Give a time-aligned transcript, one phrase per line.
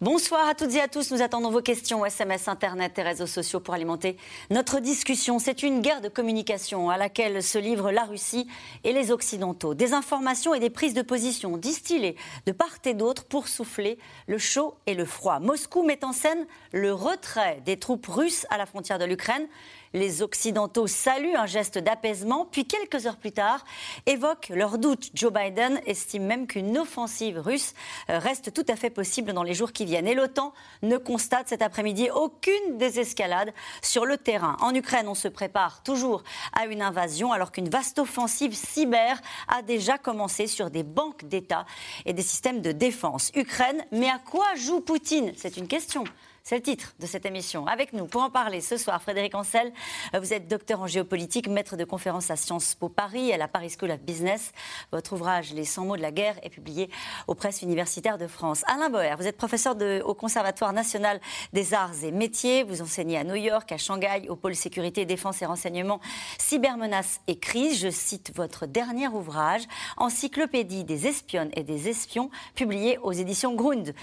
[0.00, 1.10] Bonsoir à toutes et à tous.
[1.10, 4.16] Nous attendons vos questions, SMS, Internet et réseaux sociaux pour alimenter
[4.48, 5.40] notre discussion.
[5.40, 8.46] C'est une guerre de communication à laquelle se livrent la Russie
[8.84, 9.74] et les Occidentaux.
[9.74, 12.14] Des informations et des prises de position distillées
[12.46, 15.40] de part et d'autre pour souffler le chaud et le froid.
[15.40, 19.48] Moscou met en scène le retrait des troupes russes à la frontière de l'Ukraine
[19.92, 23.64] les Occidentaux saluent un geste d'apaisement, puis quelques heures plus tard
[24.06, 25.10] évoquent leurs doutes.
[25.14, 27.74] Joe Biden estime même qu'une offensive russe
[28.10, 30.06] euh, reste tout à fait possible dans les jours qui viennent.
[30.06, 34.56] Et l'OTAN ne constate cet après-midi aucune désescalade sur le terrain.
[34.60, 39.62] En Ukraine, on se prépare toujours à une invasion alors qu'une vaste offensive cyber a
[39.62, 41.64] déjà commencé sur des banques d'État
[42.04, 43.30] et des systèmes de défense.
[43.34, 45.32] Ukraine, mais à quoi joue Poutine?
[45.36, 46.04] C'est une question.
[46.42, 47.66] C'est le titre de cette émission.
[47.66, 49.72] Avec nous, pour en parler ce soir, Frédéric Ancel,
[50.14, 53.74] vous êtes docteur en géopolitique, maître de conférences à Sciences Po Paris, à la Paris
[53.78, 54.52] School of Business.
[54.90, 56.88] Votre ouvrage Les 100 mots de la guerre est publié
[57.26, 58.62] aux presses universitaires de France.
[58.66, 61.20] Alain Boer, vous êtes professeur au Conservatoire national
[61.52, 62.62] des arts et métiers.
[62.62, 66.00] Vous enseignez à New York, à Shanghai, au pôle sécurité, défense et renseignement,
[66.38, 67.78] cybermenaces et crise.
[67.80, 69.62] Je cite votre dernier ouvrage,
[69.96, 73.94] Encyclopédie des espionnes et des espions, publié aux éditions Grund.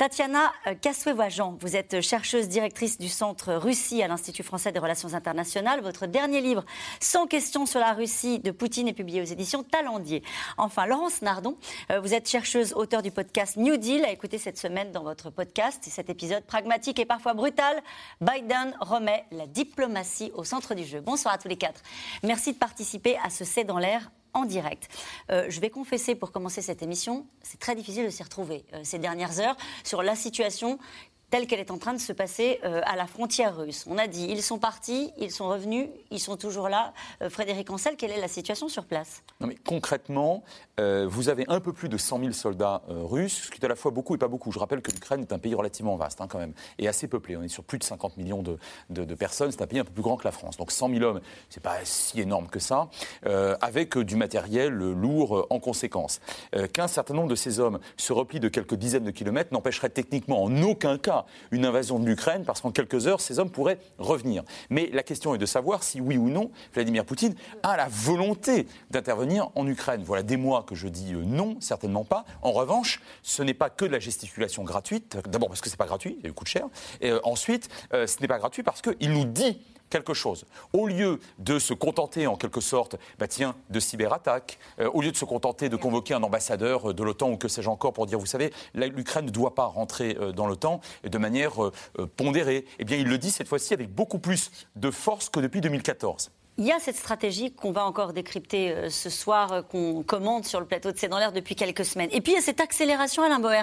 [0.00, 5.82] Tatiana Kaswevajan, vous êtes chercheuse directrice du Centre Russie à l'Institut français des relations internationales.
[5.82, 6.64] Votre dernier livre,
[7.00, 10.22] Sans questions sur la Russie de Poutine, est publié aux éditions Talendier.
[10.56, 11.54] Enfin, Laurence Nardon,
[11.90, 15.28] euh, vous êtes chercheuse, auteur du podcast New Deal, à écouter cette semaine dans votre
[15.28, 15.84] podcast.
[15.86, 17.78] Cet épisode pragmatique et parfois brutal,
[18.22, 21.02] Biden remet la diplomatie au centre du jeu.
[21.02, 21.82] Bonsoir à tous les quatre.
[22.22, 24.88] Merci de participer à ce C'est dans l'air en direct.
[25.30, 28.80] Euh, je vais confesser pour commencer cette émission, c'est très difficile de s'y retrouver euh,
[28.84, 30.78] ces dernières heures sur la situation
[31.30, 33.86] telle qu'elle est en train de se passer euh, à la frontière russe.
[33.88, 36.92] On a dit, ils sont partis, ils sont revenus, ils sont toujours là.
[37.22, 39.22] Euh, Frédéric Ancel, quelle est la situation sur place?
[39.40, 40.42] Non mais Concrètement,
[40.80, 43.68] euh, vous avez un peu plus de 100 000 soldats russes, ce qui est à
[43.68, 44.50] la fois beaucoup et pas beaucoup.
[44.50, 47.36] Je rappelle que l'Ukraine est un pays relativement vaste hein, quand même, et assez peuplé.
[47.36, 48.58] On est sur plus de 50 millions de,
[48.90, 49.52] de, personnes.
[49.52, 50.56] C'est un pays un peu plus grand que la France.
[50.56, 52.88] Donc 100 000 hommes, c'est pas si énorme que ça,
[53.60, 56.20] avec du matériel lourd en conséquence.
[56.72, 60.42] Qu'un certain nombre de ces hommes se replient de quelques dizaines de kilomètres n'empêcherait techniquement
[60.42, 61.19] en aucun cas
[61.50, 64.42] une invasion de l'Ukraine, parce qu'en quelques heures, ces hommes pourraient revenir.
[64.70, 68.66] Mais la question est de savoir si oui ou non Vladimir Poutine a la volonté
[68.90, 70.02] d'intervenir en Ukraine.
[70.04, 72.24] Voilà des mois que je dis euh, non, certainement pas.
[72.42, 75.18] En revanche, ce n'est pas que de la gesticulation gratuite.
[75.28, 76.66] D'abord parce que ce n'est pas gratuit, il coûte cher.
[77.00, 80.46] Et euh, ensuite, euh, ce n'est pas gratuit parce qu'il nous dit quelque chose.
[80.72, 85.12] Au lieu de se contenter en quelque sorte, bah tiens, de cyberattaques, euh, au lieu
[85.12, 88.18] de se contenter de convoquer un ambassadeur de l'OTAN ou que sais-je encore pour dire,
[88.18, 91.72] vous savez, l'Ukraine ne doit pas rentrer euh, dans l'OTAN de manière euh,
[92.16, 95.60] pondérée, eh bien il le dit cette fois-ci avec beaucoup plus de force que depuis
[95.60, 96.30] 2014.
[96.60, 100.44] Il y a cette stratégie qu'on va encore décrypter euh, ce soir, euh, qu'on commente
[100.44, 102.10] sur le plateau de C'est dans l'air depuis quelques semaines.
[102.12, 103.62] Et puis il y a cette accélération, Alain Boer,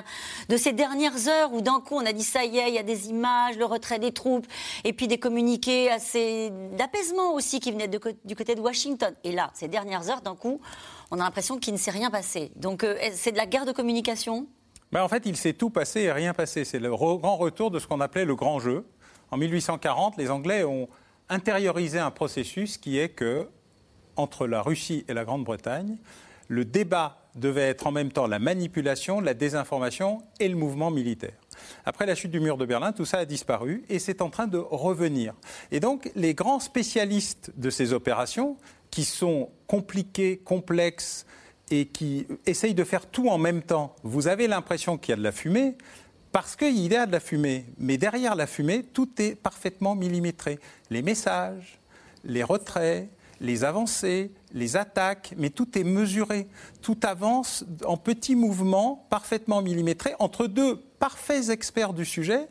[0.50, 2.80] de ces dernières heures où d'un coup on a dit ça y est, il y
[2.80, 4.48] a des images, le retrait des troupes,
[4.84, 8.00] et puis des communiqués assez d'apaisement aussi qui venaient du
[8.36, 9.14] côté de Washington.
[9.24, 10.60] Et là, ces dernières heures, d'un coup,
[11.12, 12.52] on a l'impression qu'il ne s'est rien passé.
[12.56, 14.48] Donc euh, c'est de la guerre de communication?
[14.92, 16.66] Ben, En fait, il s'est tout passé et rien passé.
[16.66, 18.88] C'est le grand retour de ce qu'on appelait le grand jeu.
[19.30, 20.88] En 1840, les Anglais ont
[21.30, 23.48] intérioriser un processus qui est que,
[24.16, 25.98] entre la Russie et la Grande-Bretagne,
[26.48, 31.36] le débat devait être en même temps la manipulation, la désinformation et le mouvement militaire.
[31.86, 34.48] Après la chute du mur de Berlin, tout ça a disparu et c'est en train
[34.48, 35.34] de revenir.
[35.72, 38.58] Et donc, les grands spécialistes de ces opérations,
[38.90, 41.26] qui sont compliquées, complexes
[41.70, 45.18] et qui essayent de faire tout en même temps, vous avez l'impression qu'il y a
[45.18, 45.76] de la fumée,
[46.38, 47.66] parce qu'il y a de la fumée.
[47.80, 50.60] Mais derrière la fumée, tout est parfaitement millimétré.
[50.92, 51.80] Les messages,
[52.24, 53.10] les retraits,
[53.42, 56.48] les avancées, les attaques, mais tout est mesuré.
[56.84, 62.48] Tout avance en petits mouvements parfaitement millimétrés entre deux parfaits experts du sujet.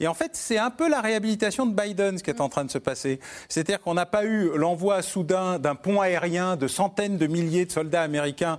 [0.00, 2.66] Et en fait, c'est un peu la réhabilitation de Biden, ce qui est en train
[2.66, 3.20] de se passer.
[3.48, 7.72] C'est-à-dire qu'on n'a pas eu l'envoi soudain d'un pont aérien de centaines de milliers de
[7.72, 8.58] soldats américains.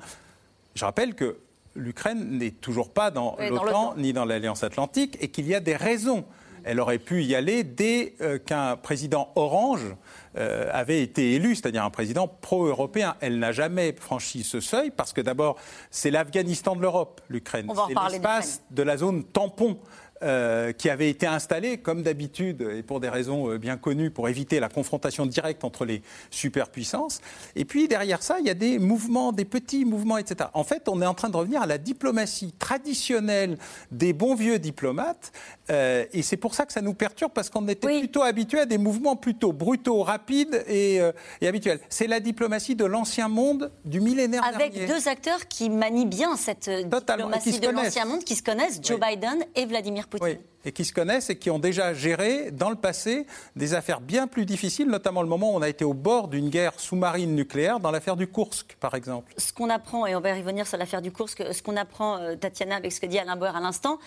[0.73, 1.37] Je rappelle que
[1.75, 5.75] l'Ukraine n'est toujours pas dans l'OTAN ni dans l'Alliance Atlantique et qu'il y a des
[5.75, 6.25] raisons.
[6.63, 9.95] Elle aurait pu y aller dès euh, qu'un président orange
[10.37, 13.15] euh, avait été élu, c'est-à-dire un président pro-européen.
[13.19, 15.57] Elle n'a jamais franchi ce seuil parce que d'abord,
[15.89, 17.67] c'est l'Afghanistan de l'Europe, l'Ukraine.
[17.87, 19.79] C'est l'espace de la zone tampon
[20.23, 24.29] euh, qui avait été installé, comme d'habitude, et pour des raisons euh, bien connues, pour
[24.29, 27.21] éviter la confrontation directe entre les superpuissances.
[27.55, 30.49] Et puis derrière ça, il y a des mouvements, des petits mouvements, etc.
[30.53, 33.57] En fait, on est en train de revenir à la diplomatie traditionnelle
[33.91, 35.31] des bons vieux diplomates,
[35.69, 38.65] euh, et c'est pour ça que ça nous perturbe, parce qu'on était plutôt habitué à
[38.65, 40.99] des mouvements plutôt brutaux, rapides et,
[41.41, 41.79] et habituels.
[41.89, 44.87] C'est la diplomatie de l'ancien monde du millénaire Avec dernier.
[44.87, 49.43] deux acteurs qui manient bien cette diplomatie de l'ancien monde, qui se connaissent, Joe Biden
[49.55, 50.27] et Vladimir Poutine.
[50.27, 53.25] Oui, et qui se connaissent et qui ont déjà géré dans le passé
[53.55, 56.49] des affaires bien plus difficiles, notamment le moment où on a été au bord d'une
[56.49, 59.33] guerre sous-marine nucléaire, dans l'affaire du Kursk, par exemple.
[59.37, 62.17] Ce qu'on apprend, et on va y revenir sur l'affaire du Kursk, ce qu'on apprend,
[62.17, 63.97] euh, Tatiana, avec ce que dit Alain Boer à l'instant,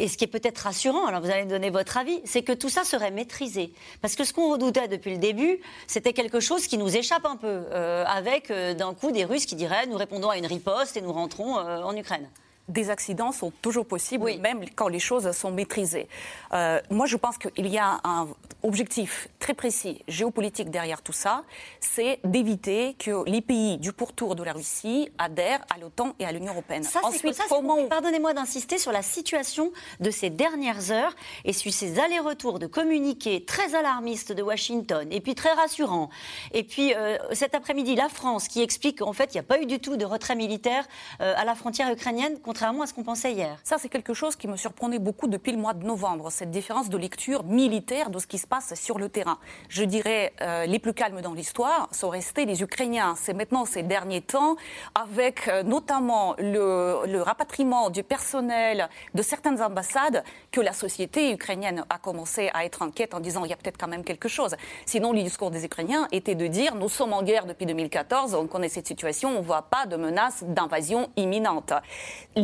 [0.00, 2.52] et ce qui est peut-être rassurant, alors vous allez me donner votre avis, c'est que
[2.52, 3.72] tout ça serait maîtrisé.
[4.02, 7.36] Parce que ce qu'on redoutait depuis le début, c'était quelque chose qui nous échappe un
[7.36, 10.96] peu, euh, avec euh, d'un coup des Russes qui diraient nous répondons à une riposte
[10.96, 12.28] et nous rentrons euh, en Ukraine
[12.68, 16.08] des accidents sont toujours possibles, même quand les choses sont maîtrisées.
[16.52, 18.28] Euh, moi, je pense qu'il y a un
[18.62, 21.42] objectif très précis géopolitique derrière tout ça,
[21.80, 26.32] c'est d'éviter que les pays du pourtour de la Russie adhèrent à l'OTAN et à
[26.32, 26.82] l'Union européenne.
[26.82, 27.86] Ça, Ensuite, comment...
[27.86, 31.14] Pardonnez-moi d'insister sur la situation de ces dernières heures
[31.44, 36.08] et sur ces allers-retours de communiqués très alarmistes de Washington et puis très rassurants.
[36.52, 39.60] Et puis euh, cet après-midi, la France qui explique qu'en fait, il n'y a pas
[39.60, 40.86] eu du tout de retrait militaire
[41.20, 43.58] euh, à la frontière ukrainienne contrairement à ce qu'on pensait hier.
[43.64, 46.88] Ça, c'est quelque chose qui me surprenait beaucoup depuis le mois de novembre, cette différence
[46.88, 49.38] de lecture militaire de ce qui se passe sur le terrain.
[49.68, 53.16] Je dirais, euh, les plus calmes dans l'histoire sont restés les Ukrainiens.
[53.16, 54.54] C'est maintenant ces derniers temps,
[54.94, 60.22] avec euh, notamment le, le, rapatriement du personnel de certaines ambassades,
[60.52, 63.78] que la société ukrainienne a commencé à être inquiète en disant il y a peut-être
[63.78, 64.54] quand même quelque chose.
[64.86, 68.46] Sinon, le discours des Ukrainiens était de dire nous sommes en guerre depuis 2014, on
[68.46, 71.72] connaît cette situation, on ne voit pas de menace d'invasion imminente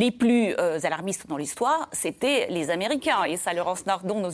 [0.00, 3.24] les plus euh, alarmistes dans l'histoire, c'était les Américains.
[3.24, 4.30] Et ça, Laurence Nardon nous,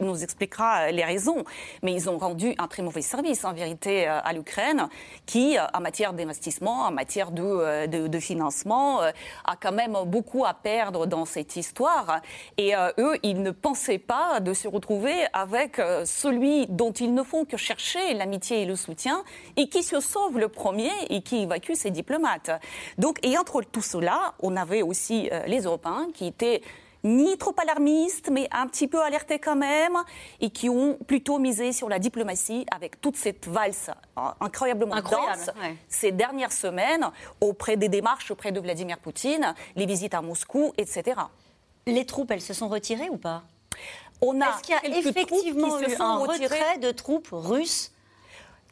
[0.00, 1.44] nous expliquera euh, les raisons.
[1.84, 4.88] Mais ils ont rendu un très mauvais service, en vérité, euh, à l'Ukraine,
[5.24, 11.06] qui, en matière d'investissement, en matière de, de, financement, a quand même beaucoup à perdre
[11.06, 12.20] dans cette histoire.
[12.58, 17.44] Et eux, ils ne pensaient pas de se retrouver avec celui dont ils ne font
[17.44, 19.22] que chercher l'amitié et le soutien,
[19.56, 22.50] et qui se sauve le premier et qui évacue ses diplomates.
[22.98, 26.62] Donc, et entre tout cela, on avait aussi aussi euh, les Européens qui étaient
[27.02, 29.98] ni trop alarmistes, mais un petit peu alertés quand même,
[30.40, 33.90] et qui ont plutôt misé sur la diplomatie avec toute cette valse
[34.40, 35.50] incroyablement dense
[35.86, 37.10] ces dernières semaines
[37.42, 41.20] auprès des démarches auprès de Vladimir Poutine, les visites à Moscou, etc.
[41.86, 43.42] Les troupes, elles se sont retirées ou pas?
[44.22, 47.92] On a Est-ce qu'il y a effectivement eu un retrait de troupes russes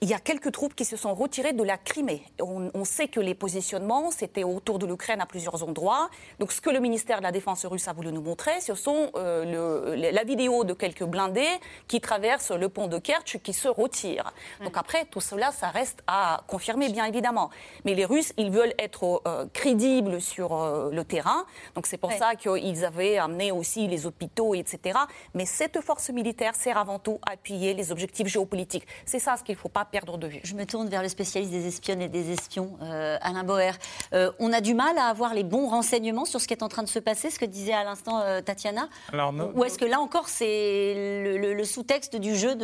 [0.03, 2.25] il y a quelques troupes qui se sont retirées de la Crimée.
[2.41, 6.11] On, sait que les positionnements, c'était autour de l'Ukraine à plusieurs endroits.
[6.41, 9.13] Donc ce que le ministère de la Défense russe a voulu nous montrer, ce sont
[9.15, 11.47] euh, le, la vidéo de quelques blindés
[11.87, 14.33] qui traversent le pont de Kerch qui se retirent.
[14.65, 17.51] Donc après, tout cela, ça reste à confirmer, bien évidemment.
[17.85, 21.47] Mais les Russes, ils veulent être euh, crédibles sur euh, le terrain.
[21.77, 24.99] Donc c'est pour ça qu'ils avaient amené aussi les hôpitaux, etc.
[25.35, 28.87] Mais cette force militaire sert avant tout à appuyer les objectifs géopolitiques.
[29.07, 30.41] C'est ça ce qu'il ne faut pas perdre de vue.
[30.43, 33.73] Je me tourne vers le spécialiste des espionnes et des espions, euh, Alain Boer.
[34.15, 36.69] Euh, on a du mal à avoir les bons renseignements sur ce qui est en
[36.69, 39.85] train de se passer, ce que disait à l'instant euh, Tatiana Alors, Ou est-ce que
[39.85, 42.57] là encore, c'est le, sous-texte du jeu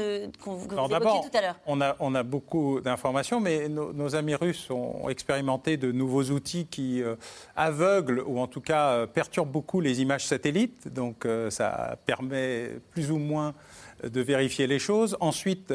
[0.42, 1.56] qu'on vous évoquiez tout à l'heure?
[1.66, 6.66] on a, on a beaucoup d'informations, mais nos, amis russes ont expérimenté de nouveaux outils
[6.66, 7.02] qui
[7.54, 10.88] aveuglent, ou en tout cas perturbent beaucoup les images satellites.
[10.92, 13.54] Donc ça permet plus ou moins
[14.02, 15.16] de vérifier les choses.
[15.20, 15.72] Ensuite,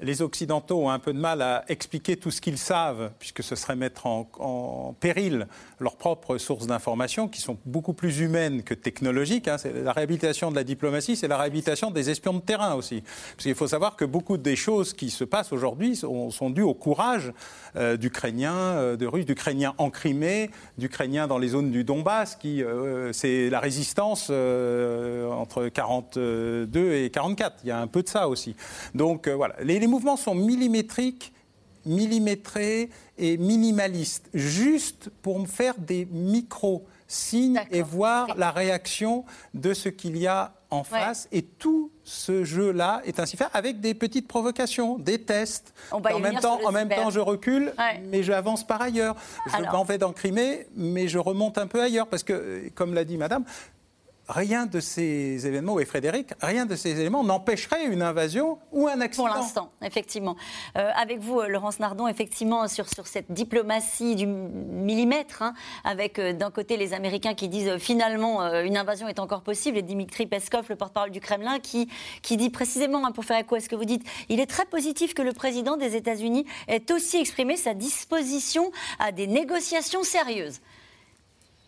[0.00, 3.54] les Occidentaux ont un peu de mal à expliquer tout ce qu'ils savent, puisque ce
[3.56, 5.46] serait mettre en, péril
[5.78, 9.48] leurs propres sources d'information, qui sont beaucoup plus humaines que technologiques.
[9.48, 9.56] Hein.
[9.84, 13.02] La réhabilitation de la diplomatie, c'est la réhabilitation des espions de terrain aussi.
[13.02, 16.74] Parce qu'il faut savoir que beaucoup des choses qui se passent aujourd'hui sont, dues au
[16.74, 17.32] courage
[17.76, 22.62] euh, d'Ukrainiens, euh, de Russes, d'Ukrainiens en Crimée, d'Ukrainiens dans les zones du Donbass, qui
[22.62, 28.28] euh, c'est la résistance entre 42 et 44 il y a un peu de ça
[28.28, 28.54] aussi.
[28.94, 31.32] Donc euh, voilà, les, mouvements sont millimétriques,
[31.84, 39.88] millimétrés et minimalistes, juste pour me faire des micro-signes et voir la réaction de ce
[39.88, 41.28] qu'il y a en face.
[41.32, 45.74] Et tout ce jeu-là est ainsi fait avec des petites provocations, des tests.
[45.90, 47.72] En même, temps, en même temps, je recule,
[48.10, 49.16] mais j'avance par ailleurs.
[49.46, 52.06] Je m'en vais dans Crimée, mais je remonte un peu ailleurs.
[52.06, 53.44] Parce que, comme l'a dit madame,
[54.28, 59.00] rien de ces événements, et Frédéric, rien de ces éléments n'empêcherait une invasion ou un
[59.00, 59.26] accident.
[59.26, 60.36] Pour l'instant, effectivement.
[60.76, 65.54] Euh, avec vous, euh, Laurence Nardon, effectivement, sur, cette diplomatie du millimètre, hein,
[65.84, 69.82] avec euh, d'un côté les Américains qui disent finalement une invasion est encore possible, et
[69.82, 71.88] Dimitri Peskov, le porte-parole du Kremlin, qui,
[72.22, 74.64] qui dit précisément, hein, pour faire écho à ce que vous dites, il est très
[74.64, 80.60] positif que le président des États-Unis ait aussi exprimé sa disposition à des négociations sérieuses.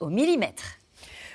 [0.00, 0.77] Au millimètre.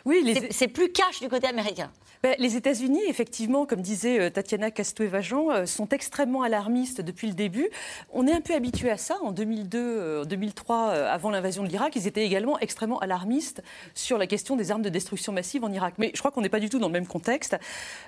[0.05, 1.91] Oui, c'est plus cash du côté américain.
[2.23, 7.33] Ben, les États-Unis, effectivement, comme disait euh, Tatiana Castoué-Vajan, euh, sont extrêmement alarmistes depuis le
[7.33, 7.67] début.
[8.13, 9.17] On est un peu habitué à ça.
[9.23, 13.61] En 2002, en 2003, avant l'invasion de l'Irak, ils étaient également extrêmement alarmistes
[13.93, 15.95] sur la question des armes de destruction massive en Irak.
[15.97, 17.57] Mais je crois qu'on n'est pas du tout dans le même contexte.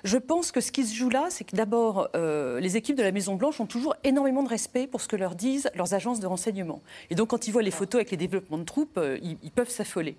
[0.02, 3.02] Je pense que ce qui se joue là, c'est que d'abord, euh, les équipes de
[3.02, 6.26] la Maison-Blanche ont toujours énormément de respect pour ce que leur disent leurs agences de
[6.26, 6.80] renseignement.
[7.10, 9.68] Et donc, quand ils voient les photos avec les développements de troupes, ils, ils peuvent
[9.68, 10.16] s'affoler.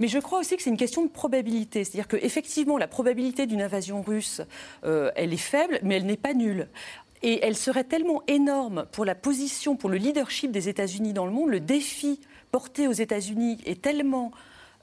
[0.00, 1.84] Mais je crois aussi que c'est une question de probabilité.
[1.84, 4.40] C'est-à-dire qu'effectivement, la probabilité d'une invasion russe,
[4.84, 6.68] euh, elle est faible, mais elle n'est pas nulle.
[7.22, 11.32] Et elle serait tellement énorme pour la position, pour le leadership des États-Unis dans le
[11.32, 14.30] monde, le défi porté aux États-Unis est tellement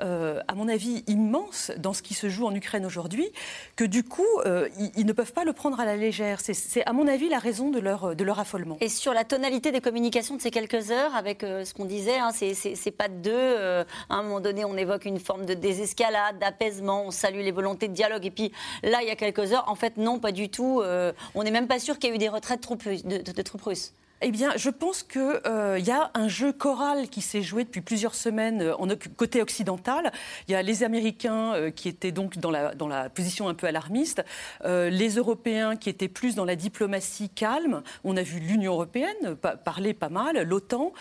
[0.02, 3.32] euh, à mon avis, immense dans ce qui se joue en Ukraine aujourd'hui,
[3.76, 6.40] que du coup, euh, ils, ne peuvent pas le prendre à la légère.
[6.42, 8.78] C'est, à mon avis, la raison de leur, de leur affolement.
[8.82, 12.18] Et sur la tonalité des communications de ces quelques heures, avec euh, ce qu'on disait,
[12.18, 13.86] hein, c'est, pas de deux.
[14.10, 17.88] à un moment donné, on évoque une forme de désescalade, d'apaisement, on salue les volontés
[17.88, 18.26] de dialogue.
[18.26, 18.52] Et puis
[18.84, 20.82] là, il y a quelques heures, en fait, non, pas du tout.
[21.36, 23.94] on n'est même pas sûr qu'il y ait eu des retraites de troupes russes.
[24.26, 27.82] Eh bien, je pense qu'il euh, y a un jeu choral qui s'est joué depuis
[27.82, 28.88] plusieurs semaines euh, en
[29.18, 30.14] côté occidental.
[30.48, 33.54] Il y a les Américains euh, qui étaient donc dans la, dans la position un
[33.54, 34.24] peu alarmiste,
[34.64, 37.84] les Européens qui étaient plus dans la diplomatie calme.
[38.06, 40.94] On a vu l'Union européenne parler pas mal, l'OTAN.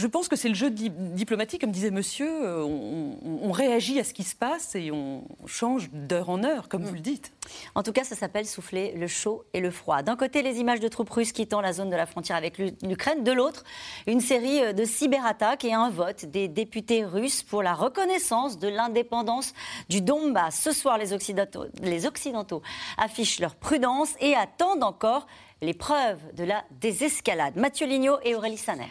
[0.00, 2.26] Je pense que c'est le jeu diplomatique, comme disait monsieur.
[2.26, 6.84] Euh, on, réagit à ce qui se passe et on change d'heure en heure, comme
[6.84, 7.32] vous le dites.
[7.74, 10.00] En tout cas, ça s'appelle souffler le chaud et le froid.
[10.02, 13.24] D'un côté, les images de troupes russes quittant la zone de la frontière avec l'Ukraine.
[13.24, 13.62] De l'autre,
[14.06, 18.68] une série euh, de cyberattaques et un vote des députés russes pour la reconnaissance de
[18.68, 19.52] l'indépendance
[19.90, 20.58] du Donbass.
[20.58, 22.62] Ce soir, les Occidentaux, les Occidentaux
[22.96, 25.26] affichent leur prudence et attendent encore
[25.60, 27.56] les preuves de la désescalade.
[27.56, 28.88] Mathieu Lignot et Aurélie Saner.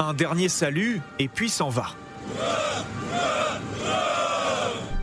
[0.00, 1.88] Un dernier salut et puis s'en va.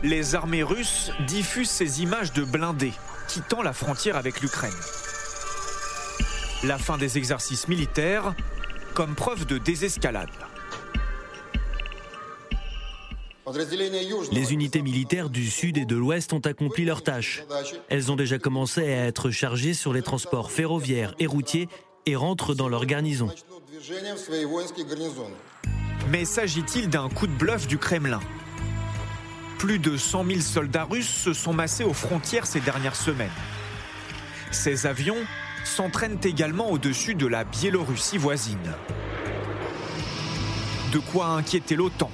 [0.02, 2.92] Les armées russes diffusent ces images de blindés
[3.28, 4.74] quittant la frontière avec l'Ukraine.
[6.64, 8.34] La fin des exercices militaires
[8.94, 10.30] comme preuve de désescalade.
[14.32, 17.44] Les unités militaires du Sud et de l'Ouest ont accompli leur tâche.
[17.88, 21.68] Elles ont déjà commencé à être chargées sur les transports ferroviaires et routiers
[22.04, 23.30] et rentrent dans leur garnison.
[26.10, 28.20] Mais s'agit-il d'un coup de bluff du Kremlin?
[29.58, 33.28] Plus de 100 000 soldats russes se sont massés aux frontières ces dernières semaines.
[34.50, 35.18] Ces avions
[35.64, 38.74] s'entraînent également au-dessus de la Biélorussie voisine.
[40.92, 42.10] De quoi inquiéter l'OTAN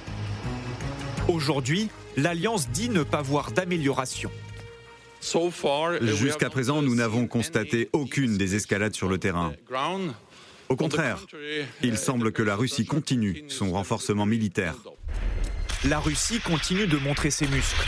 [1.29, 4.31] Aujourd'hui, l'Alliance dit ne pas voir d'amélioration.
[6.01, 9.53] Jusqu'à présent, nous n'avons constaté aucune désescalade sur le terrain.
[10.69, 11.19] Au contraire,
[11.83, 14.75] il semble que la Russie continue son renforcement militaire.
[15.83, 17.87] La Russie continue de montrer ses muscles.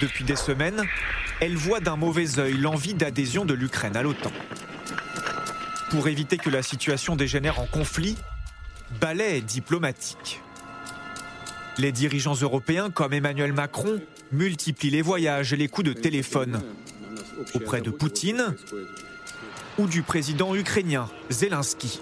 [0.00, 0.84] Depuis des semaines,
[1.40, 4.30] elle voit d'un mauvais œil l'envie d'adhésion de l'Ukraine à l'OTAN.
[5.90, 8.16] Pour éviter que la situation dégénère en conflit,
[9.00, 10.40] balai diplomatique.
[11.78, 14.00] Les dirigeants européens, comme Emmanuel Macron,
[14.32, 16.60] multiplient les voyages et les coups de téléphone
[17.54, 18.54] auprès de Poutine
[19.78, 22.00] ou du président ukrainien Zelensky.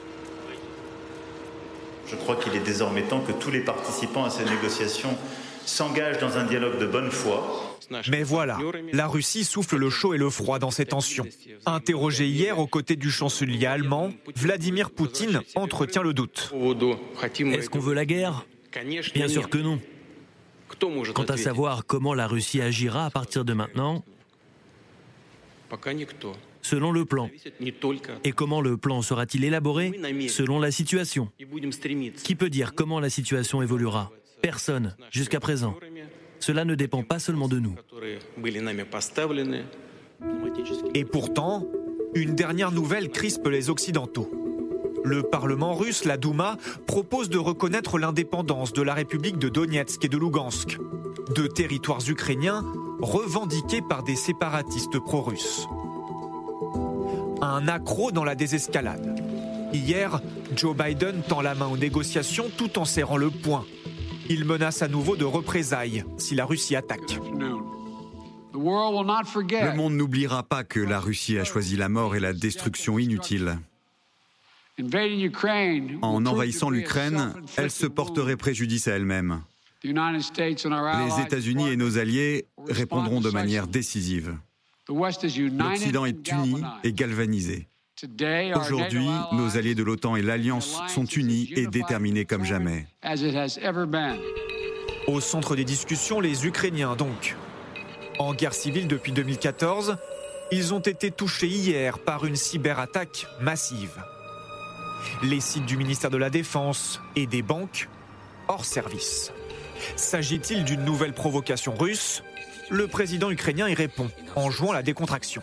[2.06, 5.16] Je crois qu'il est désormais temps que tous les participants à ces négociations
[5.64, 7.78] s'engagent dans un dialogue de bonne foi.
[8.08, 8.58] Mais voilà,
[8.92, 11.26] la Russie souffle le chaud et le froid dans ces tensions.
[11.66, 16.52] Interrogé hier aux côtés du chancelier allemand, Vladimir Poutine entretient le doute.
[17.22, 18.46] Est-ce qu'on veut la guerre?
[19.14, 19.80] Bien sûr que non.
[21.14, 24.04] Quant à savoir comment la Russie agira à partir de maintenant,
[26.66, 27.30] selon le plan.
[28.24, 29.92] Et comment le plan sera-t-il élaboré
[30.28, 31.30] Selon la situation.
[32.24, 34.10] Qui peut dire comment la situation évoluera
[34.42, 35.76] Personne, jusqu'à présent.
[36.40, 37.74] Cela ne dépend pas seulement de nous.
[40.94, 41.66] Et pourtant,
[42.14, 44.30] une dernière nouvelle crispe les Occidentaux.
[45.04, 46.56] Le Parlement russe, la Douma,
[46.86, 50.78] propose de reconnaître l'indépendance de la République de Donetsk et de Lugansk,
[51.34, 52.64] deux territoires ukrainiens
[53.00, 55.68] revendiqués par des séparatistes pro-russes.
[57.42, 59.20] Un accro dans la désescalade.
[59.72, 60.20] Hier,
[60.54, 63.64] Joe Biden tend la main aux négociations tout en serrant le poing.
[64.28, 67.20] Il menace à nouveau de représailles si la Russie attaque.
[68.54, 73.58] Le monde n'oubliera pas que la Russie a choisi la mort et la destruction inutile.
[76.02, 79.42] En envahissant l'Ukraine, elle se porterait préjudice à elle-même.
[79.82, 79.92] Les
[81.22, 84.36] États-Unis et nos alliés répondront de manière décisive.
[84.88, 87.68] L'Occident est uni et galvanisé.
[88.60, 92.86] Aujourd'hui, nos alliés de l'OTAN et l'Alliance sont unis et déterminés comme jamais.
[95.06, 97.36] Au centre des discussions, les Ukrainiens donc.
[98.18, 99.96] En guerre civile depuis 2014,
[100.52, 104.02] ils ont été touchés hier par une cyberattaque massive
[105.22, 107.88] les sites du ministère de la Défense et des banques
[108.48, 109.32] hors service.
[109.96, 112.22] S'agit-il d'une nouvelle provocation russe
[112.70, 115.42] Le président ukrainien y répond en jouant la décontraction.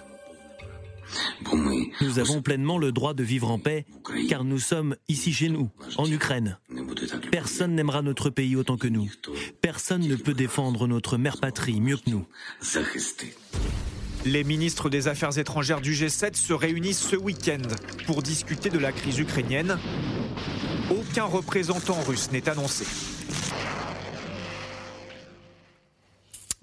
[2.02, 3.86] Nous avons pleinement le droit de vivre en paix,
[4.30, 6.58] car nous sommes ici chez nous, en Ukraine.
[7.32, 9.10] Personne n'aimera notre pays autant que nous.
[9.62, 12.26] Personne ne peut défendre notre mère patrie mieux que nous.
[14.26, 17.68] Les ministres des Affaires étrangères du G7 se réunissent ce week-end
[18.06, 19.78] pour discuter de la crise ukrainienne.
[20.90, 22.86] Aucun représentant russe n'est annoncé.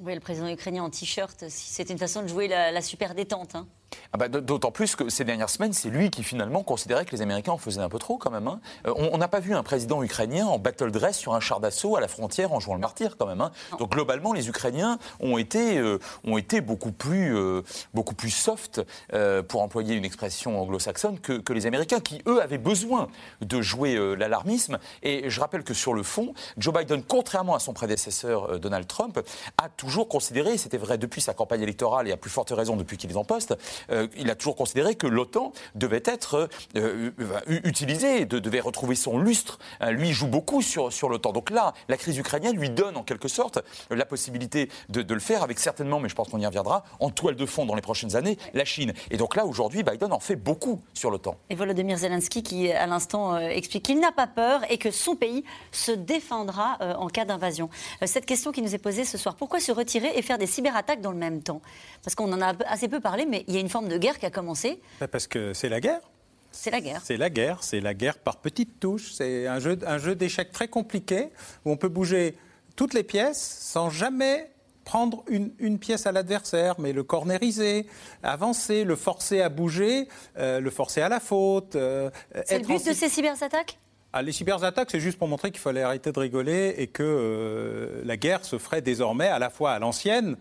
[0.02, 3.54] Oui, le président ukrainien en t-shirt, c'est une façon de jouer la, super détente.
[3.54, 3.68] Hein.
[4.12, 7.22] Ah bah, d'autant plus que ces dernières semaines, c'est lui qui finalement considérait que les
[7.22, 8.48] Américains en faisaient un peu trop quand même.
[8.48, 8.60] Hein.
[8.86, 11.96] Euh, on n'a pas vu un président ukrainien en battle dress sur un char d'assaut
[11.96, 13.40] à la frontière en jouant le martyr quand même.
[13.40, 13.52] Hein.
[13.78, 17.62] Donc globalement, les Ukrainiens ont été, euh, ont été beaucoup, plus, euh,
[17.94, 18.80] beaucoup plus soft,
[19.48, 23.08] pour employer une expression anglo-saxonne, que, que, les Américains, qui eux avaient besoin
[23.40, 24.78] de jouer l'alarmisme.
[25.02, 29.20] Et je rappelle que sur le fond, Joe Biden, contrairement à son prédécesseur Donald Trump,
[29.58, 32.96] a toujours considéré, c'était vrai depuis sa campagne électorale et à plus forte raison depuis
[32.96, 33.56] qu'il est en poste,
[33.90, 39.18] euh, il a toujours considéré que l'OTAN devait être euh, euh, utilisée, devait retrouver son
[39.18, 39.58] lustre.
[39.90, 41.32] lui, il joue beaucoup sur, sur l'OTAN.
[41.32, 43.60] Donc là, la crise ukrainienne lui donne en quelque sorte
[43.90, 47.36] la possibilité de, le faire avec certainement, mais je pense qu'on y reviendra, en toile
[47.36, 48.92] de fond dans les prochaines années, la Chine.
[49.10, 51.36] Et donc là, aujourd'hui, Biden en fait beaucoup sur l'OTAN.
[51.48, 55.44] Et Volodymyr Zelensky qui, à l'instant, explique qu'il n'a pas peur et que son pays
[55.72, 57.70] se défendra en cas d'invasion.
[58.04, 61.00] cette question qui nous est posée ce soir, pourquoi se retirer et faire des cyberattaques
[61.00, 61.60] dans le même temps?
[62.02, 64.18] Parce qu'on en a assez peu parlé, mais il y a une forme de guerre
[64.18, 66.00] qui a commencé Parce que c'est la guerre.
[66.52, 67.00] C'est la guerre.
[67.04, 69.12] C'est la guerre, c'est la guerre par petites touches.
[69.12, 71.28] C'est un jeu, un jeu d'échecs très compliqué
[71.64, 72.36] où on peut bouger
[72.76, 74.50] toutes les pièces sans jamais
[74.84, 77.86] prendre une, pièce à l'adversaire, mais le corneriser,
[78.24, 81.76] avancer, le forcer à bouger, euh, le forcer à la faute.
[81.76, 82.10] Euh,
[82.44, 83.78] c'est le but de ces cyberattaques?
[84.12, 88.02] Ah, les cyberattaques, c'est juste pour montrer qu'il fallait arrêter de rigoler et que euh,
[88.04, 90.36] la guerre se ferait désormais à la fois à l'ancienne,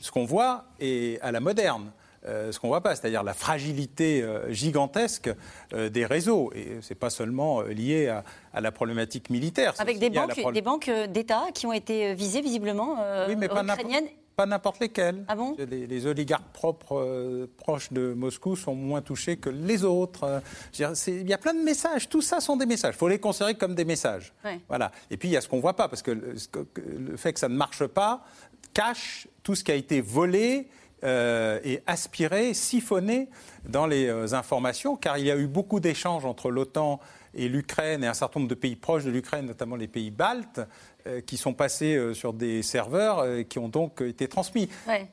[0.00, 1.92] ce qu'on voit, et à la moderne.
[2.26, 5.30] Euh, ce qu'on ne voit pas, c'est-à-dire la fragilité euh, gigantesque
[5.72, 6.52] euh, des réseaux.
[6.54, 8.08] Et ce n'est pas seulement lié
[8.52, 9.74] à, la problématique militaire.
[9.78, 12.96] Avec des banques, des banques d'État qui ont été visées visiblement
[13.28, 15.24] oui, mais pas n'importe lesquelles.
[15.28, 20.42] Ah bon les, oligarques propres, proches de Moscou sont moins touchés que les autres.
[20.78, 22.08] il y a plein de messages.
[22.08, 22.94] Tout ça sont des messages.
[22.94, 24.32] Il faut les considérer comme des messages.
[24.68, 24.90] Voilà.
[25.10, 27.40] Et puis il y a ce qu'on ne voit pas, parce que le, fait que
[27.40, 28.24] ça ne marche pas
[28.72, 30.68] cache tout ce qui a été volé
[31.04, 33.28] euh, et aspiré, siphonné
[33.68, 37.00] dans les euh, informations, car il y a eu beaucoup d'échanges entre l'OTAN
[37.34, 40.60] et l'Ukraine et un certain nombre de pays proches de l'Ukraine, notamment les pays baltes,
[41.08, 44.68] euh, qui sont passés euh, sur des serveurs euh, qui ont donc été transmis.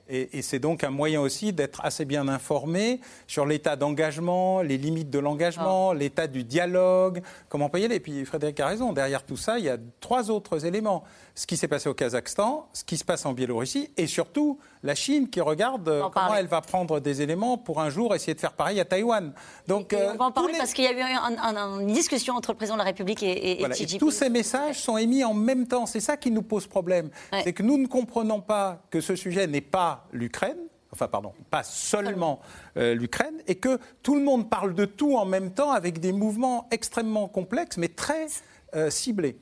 [0.08, 5.10] Et, c'est donc un moyen aussi d'être assez bien informé sur l'état d'engagement, les limites
[5.10, 5.95] de l'engagement, ah.
[5.95, 7.91] l'état du dialogue, comment payer.
[7.93, 11.04] Et puis Frédéric a raison, derrière tout ça, il y a trois autres éléments.
[11.39, 14.93] Ce qui s'est passé au Kazakhstan, ce qui se passe en Biélorussie, et surtout la
[14.93, 18.52] Chine qui regarde comment elle va prendre des éléments pour un jour essayer de faire
[18.52, 19.32] pareil à Taïwan.
[19.65, 22.75] Donc, on va en parler parce qu'il y a eu une discussion entre le président
[22.75, 23.99] de la République et, Xi Jinping.
[23.99, 27.10] tous ces messages sont émis en même temps c'est ça qui nous pose problème.
[27.45, 30.60] C'est que nous ne comprenons pas que ce sujet n'est pas l'Ukraine,
[30.91, 32.41] enfin pardon, pas seulement
[32.75, 36.12] euh, l'Ukraine, et que tout le monde parle de tout en même temps avec des
[36.12, 38.28] mouvements extrêmement complexes, mais très
[38.75, 39.38] euh, ciblés.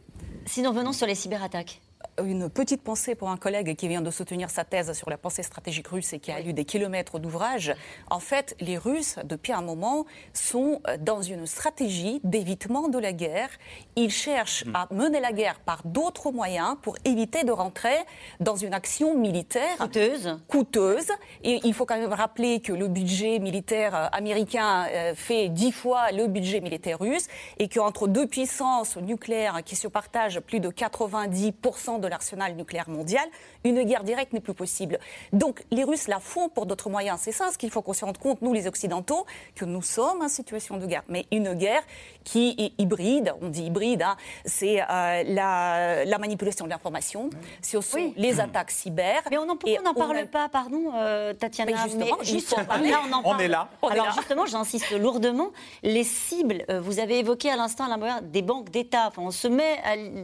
[0.46, 1.82] Sinon, venons sur les cyberattaques
[2.24, 5.44] une petite pensée pour un collègue qui vient de soutenir sa thèse sur la pensée
[5.44, 7.76] stratégique russe et qui a lu des kilomètres d'ouvrages.
[8.10, 13.50] En fait, les Russes, depuis un moment, sont dans une stratégie d'évitement de la guerre.
[13.96, 14.76] Ils cherchent hmm.
[14.76, 17.98] à mener la guerre par d'autres moyens pour éviter de rentrer
[18.40, 20.40] dans une action militaire coûteuse.
[20.48, 21.12] coûteuse.
[21.44, 26.12] Et il faut quand même rappeler que le budget militaire américain euh, fait dix fois
[26.12, 27.28] le budget militaire russe
[27.60, 32.90] et qu'entre deux puissances nucléaires qui se partagent plus de 90% de de l'arsenal nucléaire
[32.90, 33.26] mondial,
[33.64, 35.00] une guerre directe n'est plus possible.
[35.34, 37.20] Donc les Russes la font pour d'autres moyens.
[37.22, 40.22] C'est ça ce qu'il faut qu'on se rende compte, nous les Occidentaux, que nous sommes
[40.22, 41.04] en situation de guerre.
[41.08, 41.84] Mais une guerre
[42.24, 47.30] qui est hybride, on dit hybride, hein, c'est euh, la, manipulation de l'information,
[47.62, 49.22] c'est aussi les attaques cyber.
[49.30, 51.72] Mais on n'en parle pas, pardon, euh, Tatiana.
[51.98, 53.36] Mais justement, là, on, en parle.
[53.36, 53.70] on est là.
[53.90, 55.52] Alors justement, j'insiste lourdement,
[55.84, 57.86] les cibles, euh, vous avez évoqué à l'instant
[58.24, 59.06] des banques d'État.
[59.08, 59.78] Enfin, on se met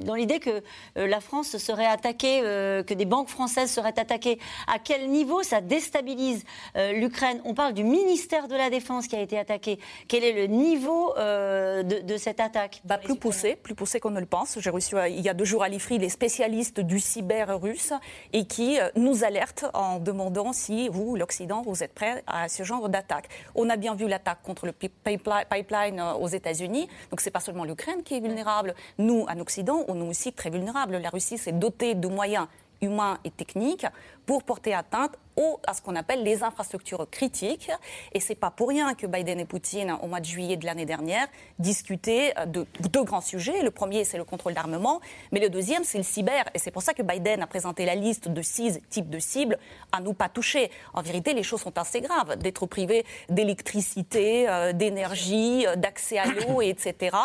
[0.04, 0.64] dans l'idée que
[0.96, 4.40] la France serait attaquée, que des banques françaises seraient attaquées.
[4.68, 6.44] À quel niveau ça déstabilise
[6.76, 7.42] l'Ukraine?
[7.46, 9.80] On parle du ministère de la Défense qui a été attaqué.
[10.08, 12.82] Quel est le niveau de, de, cette attaque?
[12.86, 14.60] Bah, Plus poussé, plus poussé qu'on ne le pense.
[14.60, 17.94] J'ai reçu il y a deux jours à l'IFRI les spécialistes du cyber russe
[18.34, 22.90] et qui nous alertent en demandant si vous, l'Occident, vous êtes prêts à ce genre
[22.90, 23.30] d'attaque.
[23.56, 26.88] On a bien vu l'attaque contre le pipeline aux États-Unis.
[27.10, 28.76] Donc c'est pas seulement l'Ukraine qui est vulnérable.
[28.98, 30.98] Nous, en Occident, on est aussi très vulnérables.
[30.98, 32.48] La Russie s'est dotée de moyens
[32.82, 33.86] humains et techniques
[34.26, 35.18] pour porter atteinte
[35.66, 37.72] à ce qu'on appelle les infrastructures critiques.
[38.14, 40.86] Et c'est pas pour rien que Biden et Poutine, au mois de juillet de l'année
[40.86, 41.26] dernière,
[41.58, 43.64] discutaient de deux grands sujets.
[43.64, 45.00] Le premier, c'est le contrôle d'armement,
[45.32, 46.44] mais le deuxième, c'est le cyber.
[46.54, 49.58] Et c'est pour ça que Biden a présenté la liste de six types de cibles
[49.92, 50.70] à nous pas toucher.
[50.94, 52.38] En vérité, les choses sont assez graves.
[52.38, 57.18] D'être privé d'électricité, euh, d'énergie, euh, d'accès à l'eau, etc.,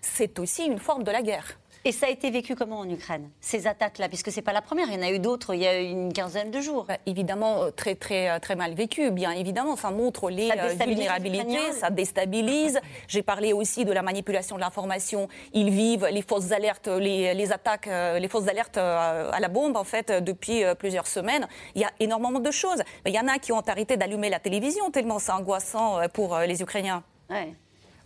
[0.00, 1.58] c'est aussi une forme de la guerre.
[1.84, 4.08] Et ça a été vécu comment en Ukraine, ces attaques-là?
[4.08, 5.80] Puisque ce n'est pas la première, il y en a eu d'autres il y a
[5.80, 6.84] une quinzaine de jours.
[6.84, 9.10] Bah, évidemment, euh, très, très, euh, très mal vécu.
[9.10, 12.80] Bien évidemment, ça montre les euh, vulnérabilités, ça déstabilise.
[13.08, 15.28] J'ai parlé aussi de la manipulation de l'information.
[15.54, 19.84] Ils vivent les fausses alertes, les, les attaques, les fausses alertes à la bombe, en
[19.84, 21.48] fait, depuis plusieurs semaines.
[21.74, 22.82] Il y a énormément de choses.
[23.06, 26.62] Il y en a qui ont arrêté d'allumer la télévision tellement c'est angoissant pour les
[26.62, 27.02] Ukrainiens.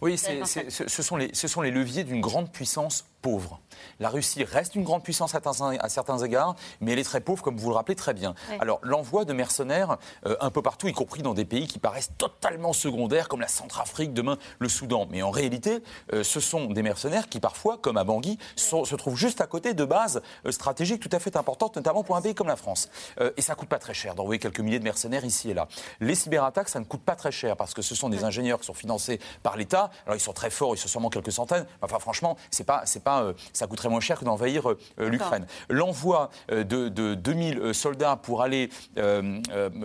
[0.01, 3.59] Oui, ce, sont les, ce sont les leviers d'une grande puissance pauvre.
[3.99, 7.57] La Russie reste une grande puissance à, certains égards, mais elle est très pauvre, comme
[7.57, 8.37] vous le rappelez très bien.
[8.61, 12.13] Alors, l'envoi de mercenaires euh, un peu partout, y compris dans des pays qui paraissent
[12.17, 15.09] totalement secondaires, comme la Centrafrique, demain le Soudan.
[15.11, 19.17] Mais en réalité, euh, ce sont des mercenaires qui, parfois, comme à Bangui, se trouvent
[19.17, 22.35] juste à côté de bases euh, stratégiques tout à fait importantes, notamment pour un pays
[22.35, 22.89] comme la France.
[23.37, 25.67] et ça ne coûte pas très cher d'envoyer quelques milliers de mercenaires ici et là.
[25.99, 28.67] Les cyberattaques, ça ne coûte pas très cher, parce que ce sont des ingénieurs qui
[28.67, 29.91] sont financés par l'État.
[30.05, 31.67] Alors, ils sont très forts, ils sont seulement quelques centaines.
[31.83, 33.16] Enfin, franchement, c'est pas, pas,
[33.53, 35.47] ça coûterait moins cher que d'envahir euh, l'Ukraine.
[35.69, 38.71] L'envoi euh, de, de, 2000 euh, soldats pour aller,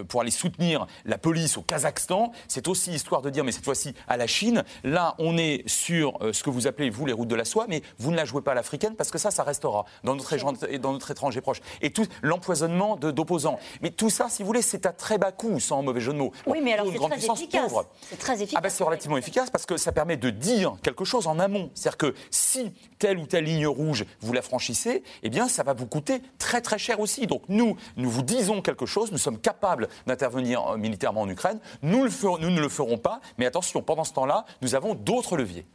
[0.07, 3.93] pour aller soutenir la police au Kazakhstan, c'est aussi histoire de dire, mais cette fois-ci
[4.07, 7.35] à la Chine, là on est sur ce que vous appelez, vous, les routes de
[7.35, 9.85] la soie, mais vous ne la jouez pas à l'africaine parce que ça, ça restera
[10.03, 10.35] dans notre,
[10.77, 11.61] dans notre étranger proche.
[11.81, 13.59] Et tout l'empoisonnement d'opposants.
[13.81, 16.17] Mais tout ça, si vous voulez, c'est à très bas coût, sans mauvais jeu de
[16.17, 16.31] mots.
[16.45, 17.73] Oui, mais alors c'est très efficace.
[18.09, 18.55] C'est très efficace.
[18.57, 21.69] Ah ben, c'est relativement efficace parce que ça permet de dire quelque chose en amont.
[21.73, 22.73] C'est-à-dire que si
[23.11, 26.61] telle ou telle ligne rouge vous la franchissez, eh bien, ça va vous coûter très
[26.61, 27.27] très cher aussi.
[27.27, 31.59] Donc nous, nous vous disons quelque chose, nous sommes capables d'intervenir euh, militairement en Ukraine,
[31.81, 35.65] nous, nous ne le ferons pas, mais attention, pendant ce temps-là, nous avons d'autres leviers.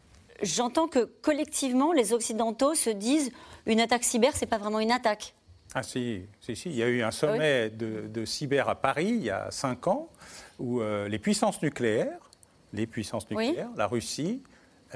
[0.42, 3.32] J'entends que collectivement, les Occidentaux se disent
[3.66, 5.34] une attaque cyber, c'est pas vraiment une attaque.
[5.74, 6.70] Ah si, si, si.
[6.70, 10.08] il y a eu un sommet de, cyber à Paris il y a cinq ans
[10.58, 12.30] où euh, les puissances nucléaires,
[12.72, 14.42] les puissances nucléaires, la Russie,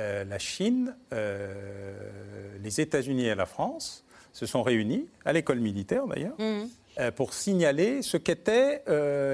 [0.00, 1.92] euh, la Chine, euh,
[2.62, 6.62] les États-Unis et la France se sont réunis, à l'école militaire d'ailleurs, mmh.
[6.98, 8.82] euh, pour signaler ce qu'étaient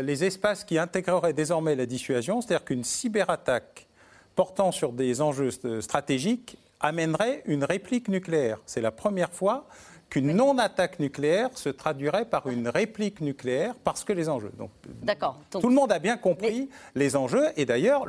[0.02, 3.86] les espaces qui intégreraient désormais la dissuasion, c'est-à-dire qu'une cyberattaque
[4.34, 5.50] portant sur des enjeux
[5.80, 8.58] stratégiques amènerait une réplique nucléaire.
[8.66, 9.66] C'est la première fois
[10.10, 14.52] qu'une non-attaque nucléaire se traduirait par une réplique nucléaire parce que les enjeux.
[14.58, 14.70] Donc,
[15.02, 15.40] D'accord.
[15.50, 18.04] Tout le monde a bien compris les enjeux et d'ailleurs,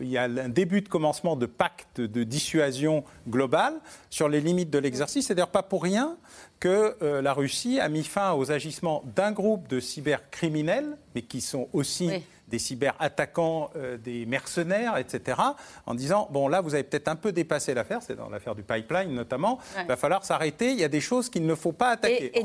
[0.00, 3.74] il y a un début de commencement de pacte de dissuasion globale
[4.10, 5.26] sur les limites de l'exercice.
[5.26, 6.16] C'est d'ailleurs pas pour rien
[6.60, 11.40] que euh, la Russie a mis fin aux agissements d'un groupe de cybercriminels, mais qui
[11.40, 12.10] sont aussi
[12.50, 15.40] des cyberattaquants, euh, des mercenaires, etc.,
[15.86, 18.62] en disant bon là vous avez peut-être un peu dépassé l'affaire, c'est dans l'affaire du
[18.62, 20.72] pipeline notamment, il va falloir s'arrêter.
[20.72, 22.32] Il y a des choses qu'il ne faut pas attaquer.
[22.38, 22.44] Et,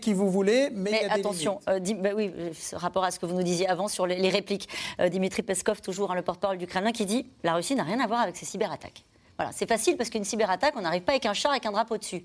[0.00, 1.60] qui vous voulez, mais, il y a attention.
[1.68, 2.32] Euh, bah oui,
[2.72, 4.68] rapport à ce que vous nous disiez avant sur les, répliques,
[5.00, 8.00] euh, Dimitri Peskov, toujours hein, le porte-parole du Kremlin, qui dit la Russie n'a rien
[8.00, 9.04] à voir avec ces cyberattaques.
[9.36, 11.96] Voilà, c'est facile parce qu'une cyberattaque, on n'arrive pas avec un char avec un drapeau
[11.96, 12.22] dessus.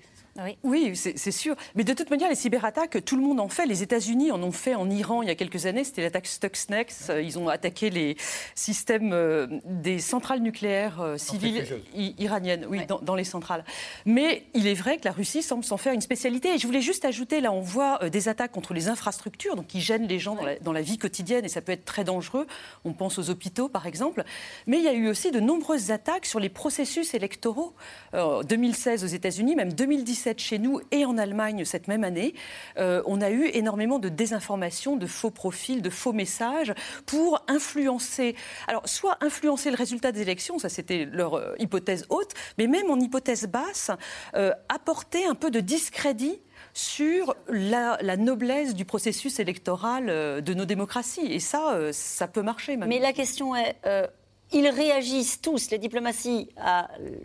[0.62, 1.56] Oui, c'est sûr.
[1.74, 3.66] Mais de toute manière, les cyberattaques, tout le monde en fait.
[3.66, 5.84] Les États-Unis en ont fait en Iran il y a quelques années.
[5.84, 6.86] C'était l'attaque Stuxnet.
[7.22, 8.16] Ils ont attaqué les
[8.54, 11.64] systèmes euh, des centrales nucléaires euh, civiles
[12.18, 13.64] iraniennes, oui, dans, les centrales.
[14.04, 16.54] Mais il est vrai que la Russie semble s'en faire une spécialité.
[16.54, 19.66] Et je voulais juste ajouter, là, on voit euh, des attaques contre les infrastructures, donc
[19.66, 22.46] qui gênent les gens dans la, vie quotidienne, et ça peut être très dangereux.
[22.84, 24.24] On pense aux hôpitaux, par exemple.
[24.66, 27.74] Mais il y a eu aussi de nombreuses attaques sur les processus électoraux.
[28.12, 32.34] 2016 aux États-Unis, même 2017 2017 chez nous et en Allemagne cette même année,
[32.78, 36.74] euh, on a eu énormément de désinformation, de faux profils, de faux messages
[37.06, 38.34] pour influencer.
[38.66, 42.90] Alors, soit influencer le résultat des élections, ça c'était leur euh, hypothèse haute, mais même
[42.90, 43.90] en hypothèse basse,
[44.34, 46.40] euh, apporter un peu de discrédit
[46.72, 50.06] sur la, noblesse du processus électoral
[50.42, 51.26] de nos démocraties.
[51.32, 52.76] Et ça, ça peut marcher.
[52.76, 53.76] Mais la question est,
[54.52, 56.48] ils réagissent tous, les diplomaties,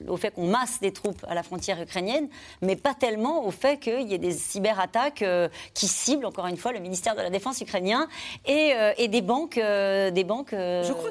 [0.07, 2.27] au fait qu'on masse des troupes à la frontière ukrainienne,
[2.61, 6.57] mais pas tellement au fait qu'il y ait des cyberattaques euh, qui ciblent, encore une
[6.57, 8.07] fois, le ministère de la Défense ukrainien
[8.45, 10.55] et, euh, des banques, euh, des banques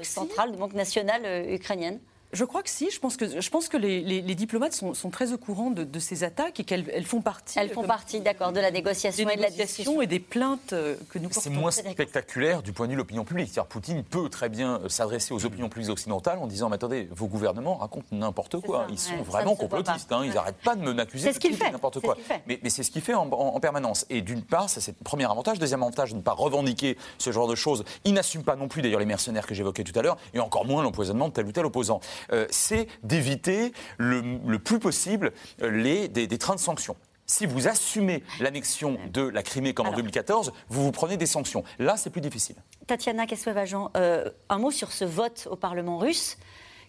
[0.02, 2.00] centrales, des banques nationales ukrainiennes.
[2.32, 2.90] Je crois que si.
[2.90, 6.60] Je pense que, je pense que les, diplomates sont, très au courant de, ces attaques
[6.60, 7.58] et qu'elles font partie.
[7.58, 10.96] Elles font partie, d'accord, de la négociation et de la discussion et des plaintes euh,
[11.10, 11.40] que nous portons.
[11.40, 13.48] C'est moins spectaculaire du point de vue de l'opinion publique.
[13.48, 17.08] C'est-à-dire Poutine peut très bien euh, s'adresser aux opinions publiques occidentales en disant mais attendez,
[17.10, 18.86] vos gouvernements racontent n'importe quoi.
[18.90, 20.12] Ils sont vraiment complotistes.
[20.12, 20.22] Hein.
[20.24, 21.70] Ils n'arrêtent pas de me m'accuser de ce qu'il fait.
[21.70, 22.16] n'importe quoi.
[22.46, 23.28] Mais, c'est ce qu'il fait en,
[23.60, 24.06] permanence.
[24.08, 25.58] Et d'une part, c'est le premier avantage.
[25.58, 27.84] Deuxième avantage, de ne pas revendiquer ce genre de choses.
[28.04, 30.64] Il n'assume pas non plus d'ailleurs les mercenaires que j'évoquais tout à l'heure et encore
[30.64, 32.00] moins l'empoisonnement de tel ou tel opposant.
[32.32, 36.96] Euh, c'est d'éviter le, plus possible euh, les, des, trains de sanctions
[37.30, 41.62] si vous assumez l'annexion de la Crimée comme en 2014, vous vous prenez des sanctions.
[41.78, 42.56] Là, c'est plus difficile.
[42.88, 46.38] Tatiana Kassovajan, euh, un mot sur ce vote au Parlement russe,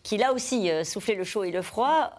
[0.01, 2.11] qui là aussi euh, soufflait le chaud et le froid.